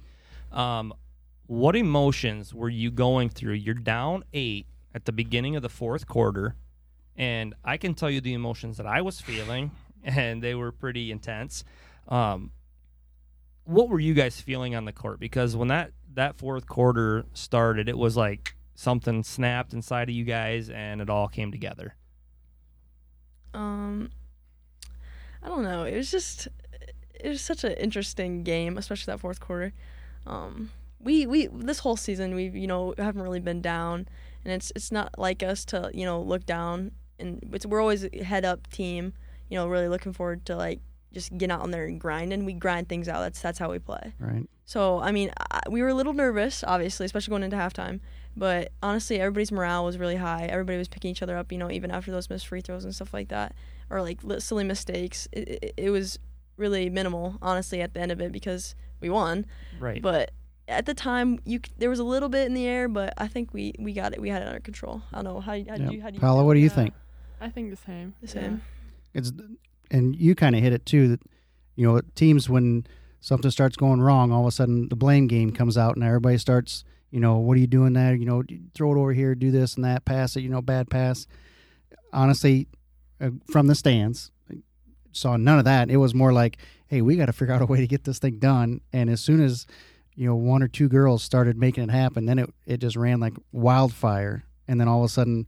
[0.51, 0.93] Um,
[1.47, 3.53] what emotions were you going through?
[3.53, 6.55] You're down eight at the beginning of the fourth quarter,
[7.15, 9.71] and I can tell you the emotions that I was feeling,
[10.03, 11.63] and they were pretty intense.
[12.07, 12.51] Um,
[13.65, 15.19] what were you guys feeling on the court?
[15.19, 20.23] Because when that that fourth quarter started, it was like something snapped inside of you
[20.25, 21.95] guys, and it all came together.
[23.53, 24.11] Um,
[25.43, 25.83] I don't know.
[25.83, 26.47] It was just
[27.13, 29.73] it was such an interesting game, especially that fourth quarter.
[30.25, 34.07] Um, we we this whole season we you know haven't really been down,
[34.45, 38.05] and it's it's not like us to you know look down, and it's we're always
[38.05, 39.13] a head up team.
[39.49, 40.79] You know, really looking forward to like
[41.11, 43.21] just getting out on there and grind, and we grind things out.
[43.21, 44.13] That's that's how we play.
[44.19, 44.47] Right.
[44.65, 47.99] So I mean, I, we were a little nervous, obviously, especially going into halftime.
[48.35, 50.45] But honestly, everybody's morale was really high.
[50.45, 52.95] Everybody was picking each other up, you know, even after those missed free throws and
[52.95, 53.53] stuff like that,
[53.89, 55.27] or like silly mistakes.
[55.31, 56.17] It, it, it was
[56.57, 59.45] really minimal, honestly, at the end of it because we won.
[59.79, 60.01] Right.
[60.01, 60.31] But
[60.67, 63.53] at the time, you there was a little bit in the air, but I think
[63.53, 64.21] we, we got it.
[64.21, 65.01] We had it under control.
[65.11, 65.77] I don't know how, how Yep.
[65.77, 66.75] do you how do you Paula, what do you Yeah.
[66.75, 66.93] think?
[67.41, 68.13] I think the same.
[68.21, 68.33] The Yeah.
[68.33, 68.61] same.
[69.13, 69.33] It's
[69.89, 71.09] and you kind of hit it too.
[71.09, 71.21] That
[71.75, 72.85] you know, teams when
[73.19, 76.37] something starts going wrong, all of a sudden the blame game comes out, and everybody
[76.37, 78.15] starts, you know, what are you doing there?
[78.15, 78.43] You know,
[78.73, 80.41] throw it over here, do this and that, pass it.
[80.41, 81.27] You know, bad pass.
[82.13, 82.67] Honestly,
[83.19, 84.31] uh, from the stands,
[85.11, 85.89] saw none of that.
[85.89, 86.57] It was more like,
[86.87, 88.81] hey, we got to figure out a way to get this thing done.
[88.93, 89.67] And as soon as
[90.15, 93.19] you know one or two girls started making it happen, then it it just ran
[93.19, 94.43] like wildfire.
[94.67, 95.47] And then all of a sudden,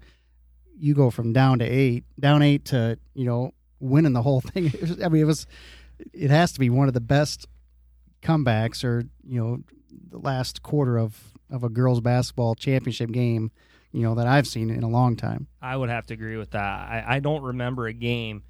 [0.78, 4.72] you go from down to eight, down eight to you know winning the whole thing.
[4.82, 5.47] Was- I mean, it was
[6.14, 7.47] it has to be one of the best
[8.22, 9.59] comebacks, or you know,
[10.09, 13.51] the last quarter of of a girls basketball championship game,
[13.91, 15.47] you know, that I've seen in a long time.
[15.62, 16.62] I would have to agree with that.
[16.62, 18.43] I, I don't remember a game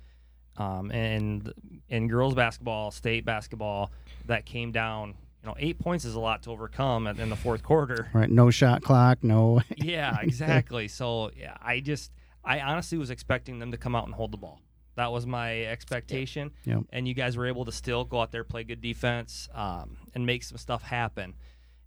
[0.58, 1.52] um, in
[1.90, 3.92] in girls basketball, state basketball,
[4.26, 5.16] that came down.
[5.44, 8.10] You know, eight points is a lot to overcome in in the fourth quarter.
[8.14, 8.30] Right?
[8.30, 9.62] No shot clock, no.
[9.76, 10.88] yeah, exactly.
[10.88, 12.12] So yeah, I just
[12.46, 14.62] I honestly was expecting them to come out and hold the ball.
[14.96, 16.52] That was my expectation.
[16.66, 16.84] Yep.
[16.92, 20.26] And you guys were able to still go out there, play good defense, um, and
[20.26, 21.34] make some stuff happen.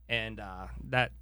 [0.09, 1.13] And uh, that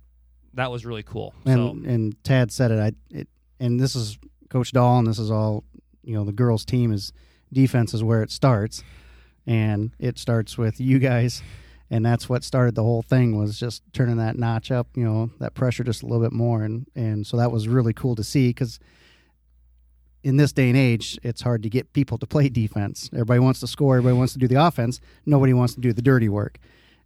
[0.54, 1.34] that was really cool.
[1.44, 2.78] And so and Tad said it.
[2.78, 3.28] I it,
[3.60, 4.18] and this is
[4.48, 5.64] Coach Dahl, and this is all
[6.02, 6.24] you know.
[6.24, 7.12] The girls' team is
[7.52, 8.82] defense is where it starts,
[9.46, 11.42] and it starts with you guys,
[11.90, 14.88] and that's what started the whole thing was just turning that notch up.
[14.94, 17.92] You know, that pressure just a little bit more, and and so that was really
[17.92, 18.78] cool to see because.
[20.22, 23.10] In this day and age, it's hard to get people to play defense.
[23.12, 23.98] Everybody wants to score.
[23.98, 24.98] Everybody wants to do the offense.
[25.26, 26.56] Nobody wants to do the dirty work.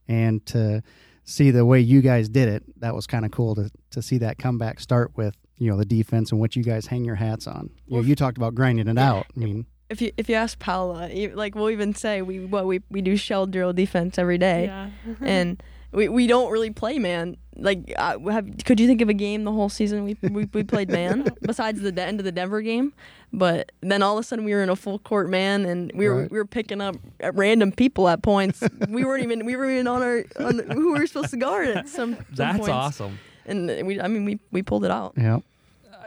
[0.06, 0.84] And to
[1.28, 4.16] see the way you guys did it, that was kind of cool to, to see
[4.18, 7.46] that comeback start with, you know, the defense and what you guys hang your hats
[7.46, 7.68] on.
[7.86, 9.26] You, know, Well, you talked about grinding it out.
[9.36, 12.66] I mean, If you if you ask Paula, e- like we'll even say we what
[12.66, 14.64] we we do shell drill defense every day.
[14.66, 14.90] Yeah.
[15.20, 15.62] and
[15.92, 17.36] we, we don't really play man.
[17.56, 20.62] Like, uh, have, could you think of a game the whole season we we, we
[20.62, 22.92] played man besides the de- end of the Denver game?
[23.32, 26.08] But then all of a sudden we were in a full court man, and we
[26.08, 26.30] were Right.
[26.30, 28.62] we were picking up at random people at points.
[28.88, 31.68] we weren't even we were even on our on who we were supposed to guard
[31.68, 32.14] at some.
[32.14, 32.68] some that's points.
[32.70, 33.18] awesome.
[33.46, 35.14] And we I mean we we pulled it out.
[35.16, 35.38] yeah.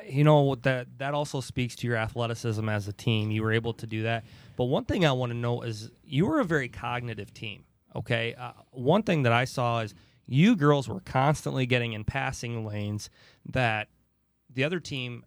[0.07, 3.29] you know that that also speaks to your athleticism as a team.
[3.29, 4.23] You were able to do that.
[4.55, 7.63] But one thing I want to know is you were a very cognitive team.
[7.95, 9.93] Okay, uh, one thing that I saw is
[10.25, 13.09] you girls were constantly getting in passing lanes
[13.45, 13.89] that
[14.53, 15.25] the other team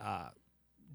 [0.00, 0.28] uh,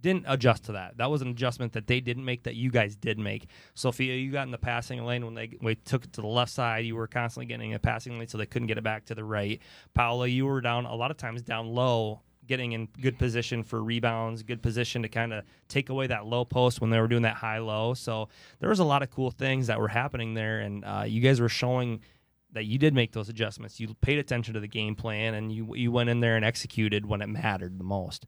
[0.02, 0.98] didn't adjust to that.
[0.98, 3.48] That was an adjustment that they didn't make that you guys did make.
[3.74, 6.52] Sophia, you got in the passing lane when they, we took it to the left
[6.52, 6.86] side.
[6.86, 9.16] You were constantly getting in a passing lane, so they couldn't get it back to
[9.16, 9.62] the right.
[9.94, 13.82] Paula, you were down a lot of times down low, getting in good position for
[13.82, 17.22] rebounds, good position to kind of take away that low post when they were doing
[17.22, 17.94] that high low.
[17.94, 18.28] So
[18.60, 21.40] there was a lot of cool things that were happening there, and uh, you guys
[21.40, 22.02] were showing
[22.52, 23.80] that you did make those adjustments.
[23.80, 27.06] You paid attention to the game plan, and you you went in there and executed
[27.06, 28.26] when it mattered the most.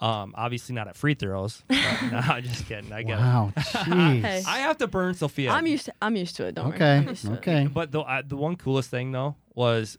[0.00, 1.62] Um, obviously not at free throws.
[1.70, 2.92] No, I'm just kidding.
[2.92, 3.52] I get Wow.
[3.56, 3.60] it.
[3.62, 4.46] Jeez.
[4.46, 5.52] I have to burn Sophia.
[5.52, 6.54] I'm used to I'm used to it.
[6.56, 6.74] Don't worry.
[6.76, 6.96] Okay.
[6.96, 7.36] I'm used to it.
[7.38, 7.68] Okay.
[7.72, 9.98] But the uh, the one coolest thing though was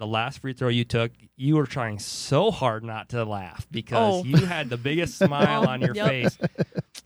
[0.00, 1.12] the last free throw you took.
[1.36, 4.24] You were trying so hard not to laugh because Oh.
[4.24, 6.08] you had the biggest smile on your Yep.
[6.08, 6.38] face.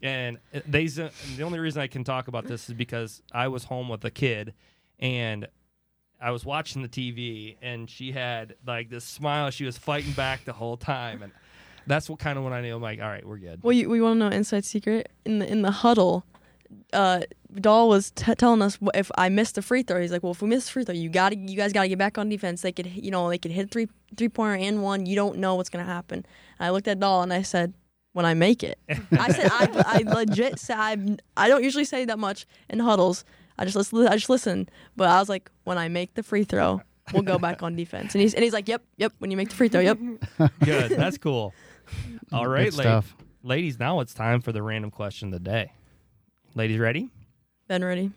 [0.00, 1.10] And they the
[1.42, 4.54] only reason I can talk about this is because I was home with a kid
[5.00, 5.48] and
[6.20, 9.50] I was watching the TV and she had like this smile.
[9.50, 11.32] She was fighting back the whole time and.
[11.86, 13.62] That's what kind of when I knew I'm like, all right, we're good.
[13.62, 16.24] Well, you, we want to know inside secret in the in the huddle.
[16.92, 17.22] Uh,
[17.54, 20.42] Dahl was t- telling us if I missed the free throw, he's like, "Well, if
[20.42, 22.28] we miss the free throw, you got to you guys got to get back on
[22.28, 22.62] defense.
[22.62, 25.06] They could, you know, they could hit three three pointer and one.
[25.06, 26.24] You don't know what's gonna happen."
[26.58, 27.74] And I looked at Dahl and I said,
[28.12, 28.78] "When I make it,"
[29.12, 33.24] I said, "I, I legit said I I don't usually say that much in huddles.
[33.58, 36.44] I just listen, I just listen, but I was like, when I make the free
[36.44, 36.80] throw."
[37.12, 39.50] We'll go back on defense, and he's and he's like, "Yep, yep." When you make
[39.50, 39.98] the free throw, yep.
[40.64, 40.92] Good.
[40.92, 41.52] That's cool.
[42.32, 43.14] All right, Good la- stuff.
[43.42, 43.78] ladies.
[43.78, 45.72] Now it's time for the random question of the day.
[46.54, 47.10] Ladies, ready?
[47.68, 48.10] Been ready.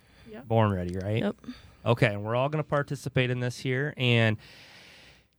[0.48, 1.24] Born ready, right?
[1.24, 1.36] Yep.
[1.86, 3.94] Okay, and we're all going to participate in this here.
[3.98, 4.38] And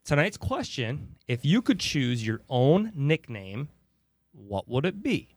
[0.04, 3.68] tonight's question if you could choose your own nickname,
[4.32, 5.28] what would it be?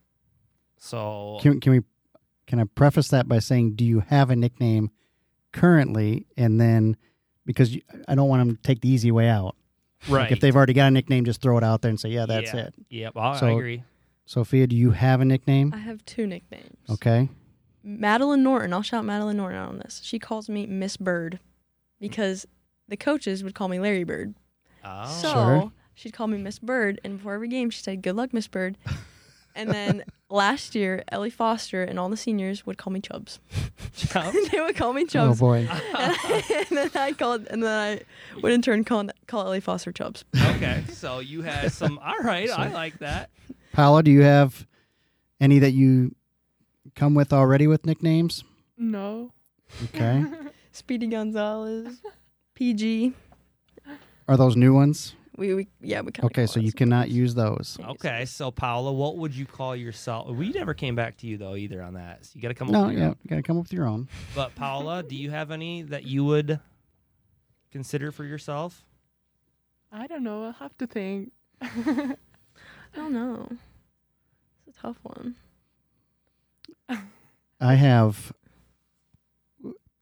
[0.77, 1.81] So, Can, can we?
[2.47, 4.89] Can I preface that by saying, do you have a nickname
[5.53, 6.25] currently?
[6.35, 6.97] And then,
[7.45, 9.55] because you, I don't want them to take the easy way out.
[10.09, 10.23] right.
[10.23, 12.25] Like if they've already got a nickname, just throw it out there and say, yeah,
[12.25, 12.61] that's Yeah.
[12.61, 12.73] it.
[12.89, 13.83] Yep, I, I agree.
[14.25, 15.71] Sophia, do you have a nickname?
[15.73, 16.77] I have two nicknames.
[16.89, 17.29] Okay.
[17.83, 18.73] Madeline Norton.
[18.73, 20.01] I'll shout Madeline Norton out on this.
[20.03, 21.39] She calls me Miss Bird
[21.99, 22.45] because
[22.87, 24.35] the coaches would call me Larry Bird.
[24.83, 25.05] Oh.
[25.07, 25.71] So Sure.
[25.93, 28.77] she'd call me Miss Bird, and before every game, she said, "Good luck, Miss Bird."
[29.55, 33.39] and then last year, Ellie Foster and all the seniors would call me Chubbs.
[33.95, 34.49] Chubbs?
[34.51, 35.39] they would call me Chubs.
[35.41, 35.67] Oh boy.
[35.97, 40.23] and then I called, and then I would in turn call call Ellie Foster Chubbs.
[40.35, 41.99] okay, so you had some.
[41.99, 43.29] All right, I like that.
[43.73, 44.65] Paula, do you have
[45.39, 46.13] any that you
[46.95, 48.43] come with already with nicknames?
[48.77, 49.31] No.
[49.85, 50.23] Okay.
[50.71, 52.01] Speedy Gonzalez,
[52.55, 53.13] PG.
[54.27, 55.15] Are those new ones?
[55.37, 57.77] We, we yeah we kind Okay, so you cannot use those.
[57.81, 60.29] Okay, so Paula, what would you call yourself?
[60.29, 62.25] We never came back to you though either on that.
[62.25, 63.15] So you got to come up No, with your yeah, own.
[63.23, 64.07] you gotta come up with your own.
[64.35, 66.59] But Paula, do you have any that you would
[67.71, 68.83] consider for yourself?
[69.91, 70.45] I don't know.
[70.45, 71.31] I'll have to think.
[71.61, 72.15] I
[72.95, 73.47] don't know.
[74.67, 75.35] It's a tough one.
[77.59, 78.33] I have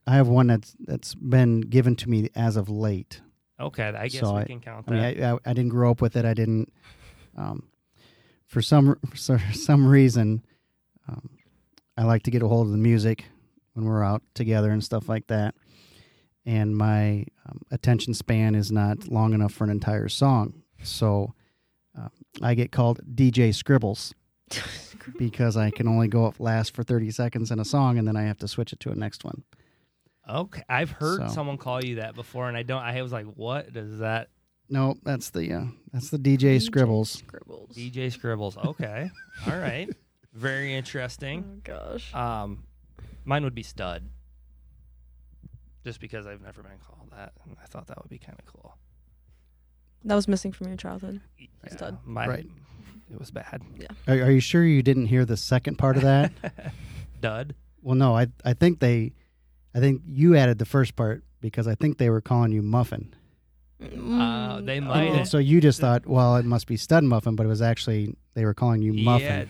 [0.08, 3.22] I have one that's that's been given to me as of late.
[3.60, 5.24] Okay, I guess So we I- can count I mean.
[5.24, 6.26] I, I, I didn't grow up with it.
[6.26, 6.72] I didn't.
[7.38, 7.68] Um,
[8.48, 10.44] for some for some reason,
[11.08, 11.30] um,
[11.98, 13.26] I like to get a hold of the music
[13.74, 15.54] when we're out together and stuff like that.
[16.46, 21.34] And my um, attention span is not long enough for an entire song, so
[21.96, 22.10] um,
[22.42, 24.16] I get called DJ Scribbles
[25.18, 28.16] because I can only go off last for thirty seconds in a song, and then
[28.16, 29.44] I have to switch it to a next one.
[30.30, 32.82] okay, I've heard So- someone call you that before, and I don't.
[32.82, 34.30] I was like, "What does that?"
[34.70, 37.10] No, that's the uh, that's the DJ Scribbles.
[37.12, 37.76] Scribbles.
[37.76, 38.56] DJ Scribbles.
[38.58, 39.10] Okay,
[39.48, 39.90] all right,
[40.34, 41.62] very Oh interesting.
[41.64, 42.14] gosh.
[42.14, 42.64] Um,
[43.26, 44.04] mine would be Stud,
[45.84, 48.46] just because I've never been called that, and I thought that would be kind of
[48.46, 48.78] cool.
[50.06, 51.20] That was missing from your childhood.
[51.38, 51.98] Yeah, Stud.
[52.06, 52.48] my- Right.
[53.12, 53.62] It was bad.
[54.08, 56.32] Are, are you sure you didn't hear the second part of that?
[57.22, 57.56] Dud.
[57.82, 59.14] Well, no, I I think they,
[59.74, 63.14] I think you added the first part because I think they were calling you Muffin.
[63.82, 65.22] Uh, they Mm, might And Oh.
[65.22, 65.24] oh.
[65.24, 68.44] so you just thought, well, it must be Stud Muffin, but it was actually they
[68.46, 69.50] were calling you Yeah, Muffin.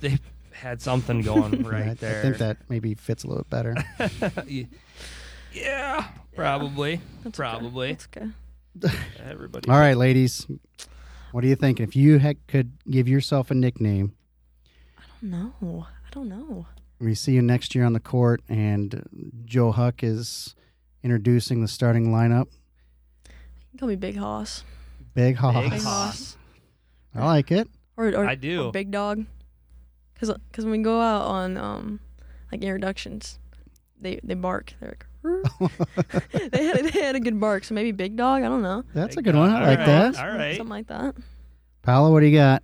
[0.00, 0.18] they
[0.52, 2.18] had something going Yeah, right I, there.
[2.18, 3.74] I think that maybe fits a little bit better.
[5.52, 7.00] yeah, probably.
[7.24, 7.92] That's Probably.
[7.92, 8.26] Okay.
[8.74, 9.02] That's okay.
[9.30, 9.68] Everybody.
[9.70, 10.46] All right, ladies,
[11.36, 11.80] what do you think?
[11.80, 14.14] If you had, could give yourself a nickname,
[14.96, 15.86] I don't know.
[15.86, 16.66] I don't know.
[16.98, 19.06] we see you next year on the court, and
[19.44, 20.54] Joe Huck is
[21.02, 22.46] introducing the starting lineup.
[23.26, 24.64] You can call me Big Hoss
[25.12, 25.62] Big Hoss.
[25.62, 26.38] Big Big Hoss.
[27.14, 27.68] I like it.
[27.98, 28.68] or or, I do.
[28.68, 29.26] or Big Dog.
[30.18, 32.00] Cause, Cause when we go out on um
[32.50, 33.38] like introductions,
[34.00, 34.72] they they bark.
[34.80, 35.04] They're like.
[35.26, 35.42] "Roo."
[36.50, 38.42] they had they had a good bark, so maybe Big Dog.
[38.42, 38.84] I don't know.
[38.94, 39.50] That's a Big good one.
[39.50, 39.62] Dog.
[39.62, 40.18] I like All that.
[40.18, 40.56] All right.
[40.56, 41.14] Something like that.
[41.82, 42.62] Paolo, what do you got?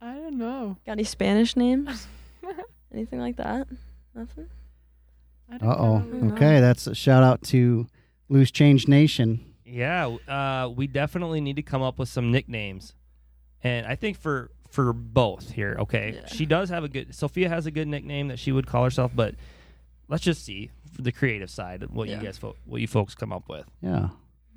[0.00, 0.76] I don't know.
[0.86, 2.06] Got any Spanish names?
[2.92, 3.68] Anything like that?
[4.14, 4.48] Nothing.
[5.52, 5.98] I don't Uh oh.
[5.98, 6.34] know.
[6.34, 7.86] Okay, that's a shout out to
[8.28, 9.44] Loose Change Nation.
[9.64, 12.94] Yeah, uh, we definitely need to come up with some nicknames,
[13.62, 15.76] and I think for for both here.
[15.80, 16.26] Okay, Yeah.
[16.28, 17.14] she does have a good.
[17.14, 19.34] Sophia has a good nickname that she would call herself, but
[20.08, 22.18] let's just see for the creative side what Yeah.
[22.18, 24.08] you guys, fo- what you folks come up with, Yeah.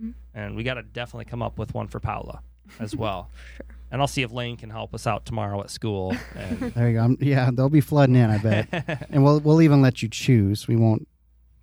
[0.02, 0.12] Mm-hmm.
[0.34, 2.42] and we got to definitely come up with one for Paula
[2.80, 3.30] as well.
[3.58, 3.66] Sure.
[3.92, 6.16] And I'll see if Lane can help us out tomorrow at school.
[6.36, 7.02] And There you go.
[7.02, 9.08] I'm- yeah, they'll be flooding in, I bet.
[9.12, 10.68] and we'll we'll even let you choose.
[10.68, 11.08] We won't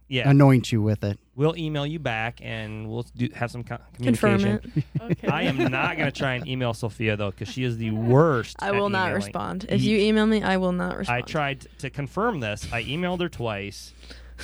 [0.06, 1.18] yeah, anoint you with it.
[1.36, 4.84] we'll email you back, and we'll do, have some co- Confirm communication.
[5.00, 5.00] it.
[5.12, 5.28] Okay.
[5.28, 8.56] I am not going to try and email Sophia though, because she is the worst.
[8.60, 9.14] I at will not emailing.
[9.14, 9.66] respond.
[9.68, 11.16] If you email me, I will not respond.
[11.16, 12.66] I tried to confirm this.
[12.72, 13.92] I emailed her twice.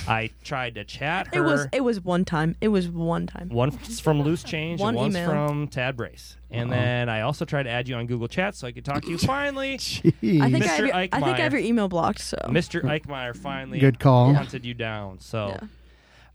[0.07, 1.37] I tried to chat her.
[1.37, 2.55] It was it was one time.
[2.61, 3.49] It was one time.
[3.49, 5.29] One's from Loose Change One and one's email.
[5.29, 6.35] from Tad Brace.
[6.51, 6.77] And Uh-oh.
[6.79, 9.09] then I also tried to add you on Google Chat so I could talk to
[9.09, 9.17] you.
[9.17, 10.41] Finally, Jeez.
[10.41, 10.87] I think I, have Mr.
[10.87, 11.51] your, I think I have Eichmeyer.
[11.51, 12.21] your email blocked.
[12.21, 12.81] So Mr.
[12.81, 14.33] Eichmeyer finally Good call.
[14.33, 15.19] hunted you down.
[15.19, 15.67] So, Yeah.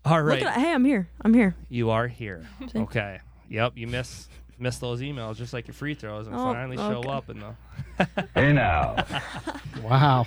[0.05, 1.09] all Look right, at, hey, I'm here.
[1.23, 1.55] I'm here.
[1.69, 2.47] you are here.
[2.73, 2.79] See?
[2.81, 3.21] Okay.
[3.49, 6.99] Yep, you miss miss those emails just like your free throws and Oh, finally show
[6.99, 7.09] okay.
[7.09, 8.97] up in the Hey now.
[9.83, 10.27] Wow.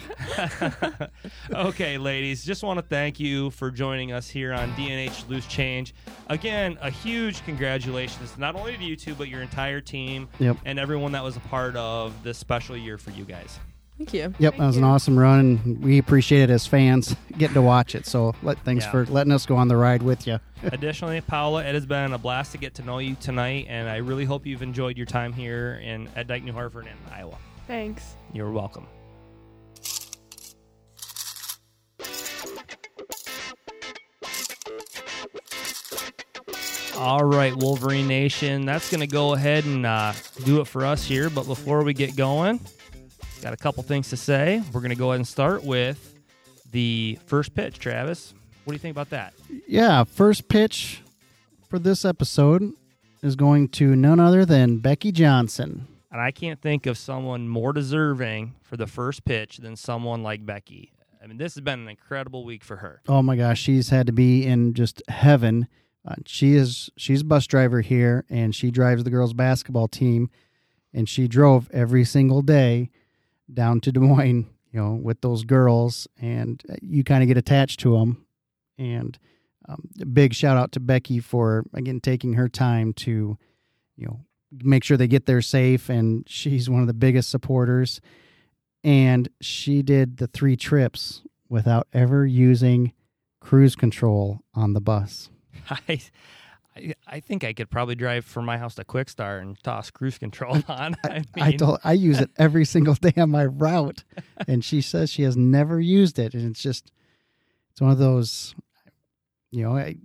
[1.54, 5.94] okay, ladies, just want to thank you for joining us here on DNH Loose Change.
[6.28, 10.58] Again, a huge congratulations not only to you two, but your entire team Yep.
[10.66, 13.60] and everyone that was a part of this special year for you guys.
[13.98, 14.34] Thank you.
[14.40, 17.96] Yep, that was an awesome run, and we appreciate it as fans getting to watch
[17.96, 18.06] it.
[18.06, 18.92] So, let, thanks Yeah.
[18.92, 20.38] for letting us go on the ride with you.
[20.64, 23.98] Additionally, Paula, it has been a blast to get to know you tonight, and I
[23.98, 27.38] really hope you've enjoyed your time here in at Dike New Hartford in Iowa.
[27.68, 28.16] Thanks.
[28.34, 28.86] You're welcome.
[36.98, 40.14] All right, Wolverine Nation, that's going to go ahead and uh,
[40.46, 41.30] do it for us here.
[41.30, 42.60] But before we get going,
[43.42, 44.64] got a couple things to say.
[44.72, 46.16] We're going to go ahead and start with
[46.72, 47.80] the first pitch.
[47.80, 48.34] Travis,
[48.64, 49.34] what do you think about that?
[49.68, 51.02] Yeah, first pitch
[51.68, 52.72] for this episode
[53.22, 55.88] is going to none other than Becky Johnson.
[56.12, 60.46] And I can't think of someone more deserving for the first pitch than someone like
[60.46, 60.94] Becky.
[61.22, 63.02] I mean, this has been an incredible week for her.
[63.10, 65.68] Oh my gosh, she's had to be in just heaven.
[66.06, 70.30] Uh, she is she's a bus driver here, and she drives the girls' basketball team,
[70.94, 72.90] and she drove every single day
[73.52, 77.38] down to Des Moines, you know, with those girls, and uh, you kind of get
[77.38, 78.26] attached to them.
[78.78, 79.18] And
[79.68, 83.38] um, a big shout out to Becky for again taking her time to,
[83.96, 84.20] you know,
[84.52, 88.00] make sure they get there safe, and she's one of the biggest supporters.
[88.84, 92.94] And she did the three trips without ever using
[93.40, 95.32] cruise control on the bus.
[95.88, 96.02] I,
[96.76, 99.90] I, I think I could probably drive from my house to Kwik Star and toss
[99.90, 100.96] cruise control on.
[101.04, 104.04] I, mean, I told I use it every single day on my route,
[104.48, 106.92] and she says she has never used it, and it's just
[107.72, 108.56] it's one of those,
[109.52, 109.98] you know, I,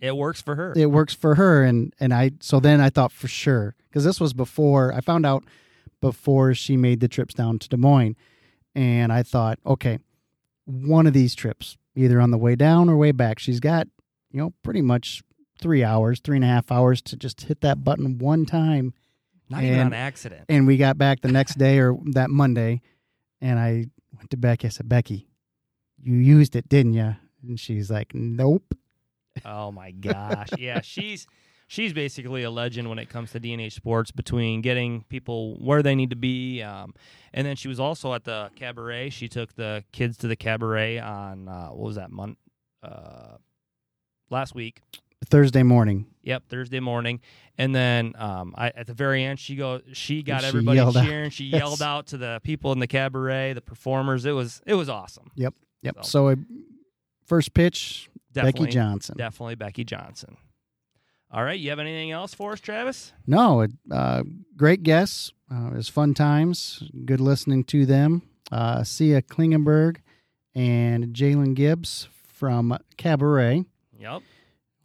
[0.00, 0.72] it works for her.
[0.76, 4.20] it works for her, and and I so then I thought for sure because this
[4.20, 5.44] was before I found out
[6.00, 8.16] before she made the trips down to Des Moines,
[8.74, 9.98] and I thought okay,
[10.66, 13.88] one of these trips either on the way down or way back, she's got
[14.30, 15.22] you know pretty much
[15.60, 18.94] three hours, three and a half hours to just hit that button one time
[19.50, 20.44] Not even and- on accident.
[20.48, 22.80] and we got back the next day or that Monday,
[23.40, 24.66] and I went to Becky.
[24.66, 25.28] I said, Becky,
[26.02, 27.16] you used it, didn't you?
[27.42, 28.74] And she's like, Nope.
[29.44, 30.48] Oh my gosh.
[30.58, 31.26] Yeah, she's
[31.68, 35.94] she's basically a legend when it comes to DNH sports between getting people where they
[35.94, 36.62] need to be.
[36.62, 36.94] Um,
[37.32, 39.10] and then she was also at the cabaret.
[39.10, 42.38] She took the kids to the cabaret on uh, what was that month?
[42.82, 43.36] Uh,
[44.30, 44.80] last week.
[45.26, 46.06] Thursday morning.
[46.22, 47.20] Yep, Thursday morning,
[47.56, 50.96] and then um, I, at the very end, she go, she got She everybody yelled
[50.96, 51.04] out.
[51.06, 51.30] cheering.
[51.30, 51.58] She Yes.
[51.60, 54.24] yelled out to the people in the cabaret, the performers.
[54.26, 55.30] It was it was awesome.
[55.34, 55.54] Yep.
[55.84, 56.36] So- So, uh,
[57.26, 59.16] first pitch, Definitely, Becky Johnson.
[59.16, 60.36] definitely Becky Johnson.
[61.30, 63.12] All right, you have anything else for us, Travis?
[63.26, 64.22] No, uh,
[64.56, 65.32] great guests.
[65.50, 66.82] Uh, it was fun times.
[67.04, 68.22] Good listening to them.
[68.52, 69.96] Uh, Sia Klingenberg
[70.54, 73.64] and Jalen Gibbs from Cabaret.
[73.98, 74.22] Yep.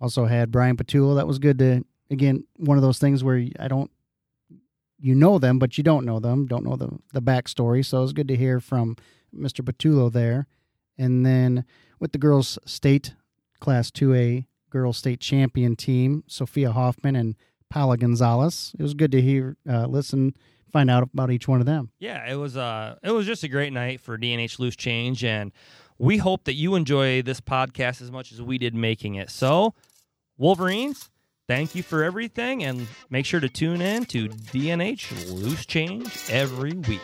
[0.02, 1.16] Also had Brian Patullo.
[1.16, 3.92] That was good to again one of those things where I don't
[5.00, 7.86] you know them, but you don't know them, don't know the the backstory.
[7.86, 8.98] So it was good to hear from
[9.36, 9.64] Mr.
[9.64, 10.48] Patullo there.
[10.98, 11.66] And then
[12.00, 13.14] with the girls state
[13.60, 17.36] class two A girls state champion team, Sophia Hoffman and
[17.70, 18.76] Paula Gonzalez.
[18.78, 20.36] It was good to hear, uh, listen,
[20.72, 21.92] find out about each one of them.
[22.00, 25.52] Yeah, it was uh it was just a great night for DNH Loose Change and
[25.98, 29.30] we hope that you enjoy this podcast as much as we did making it.
[29.30, 29.74] So,
[30.38, 31.10] Wolverines,
[31.48, 36.74] thank you for everything and make sure to tune in to DNH Loose Change every
[36.74, 37.02] week.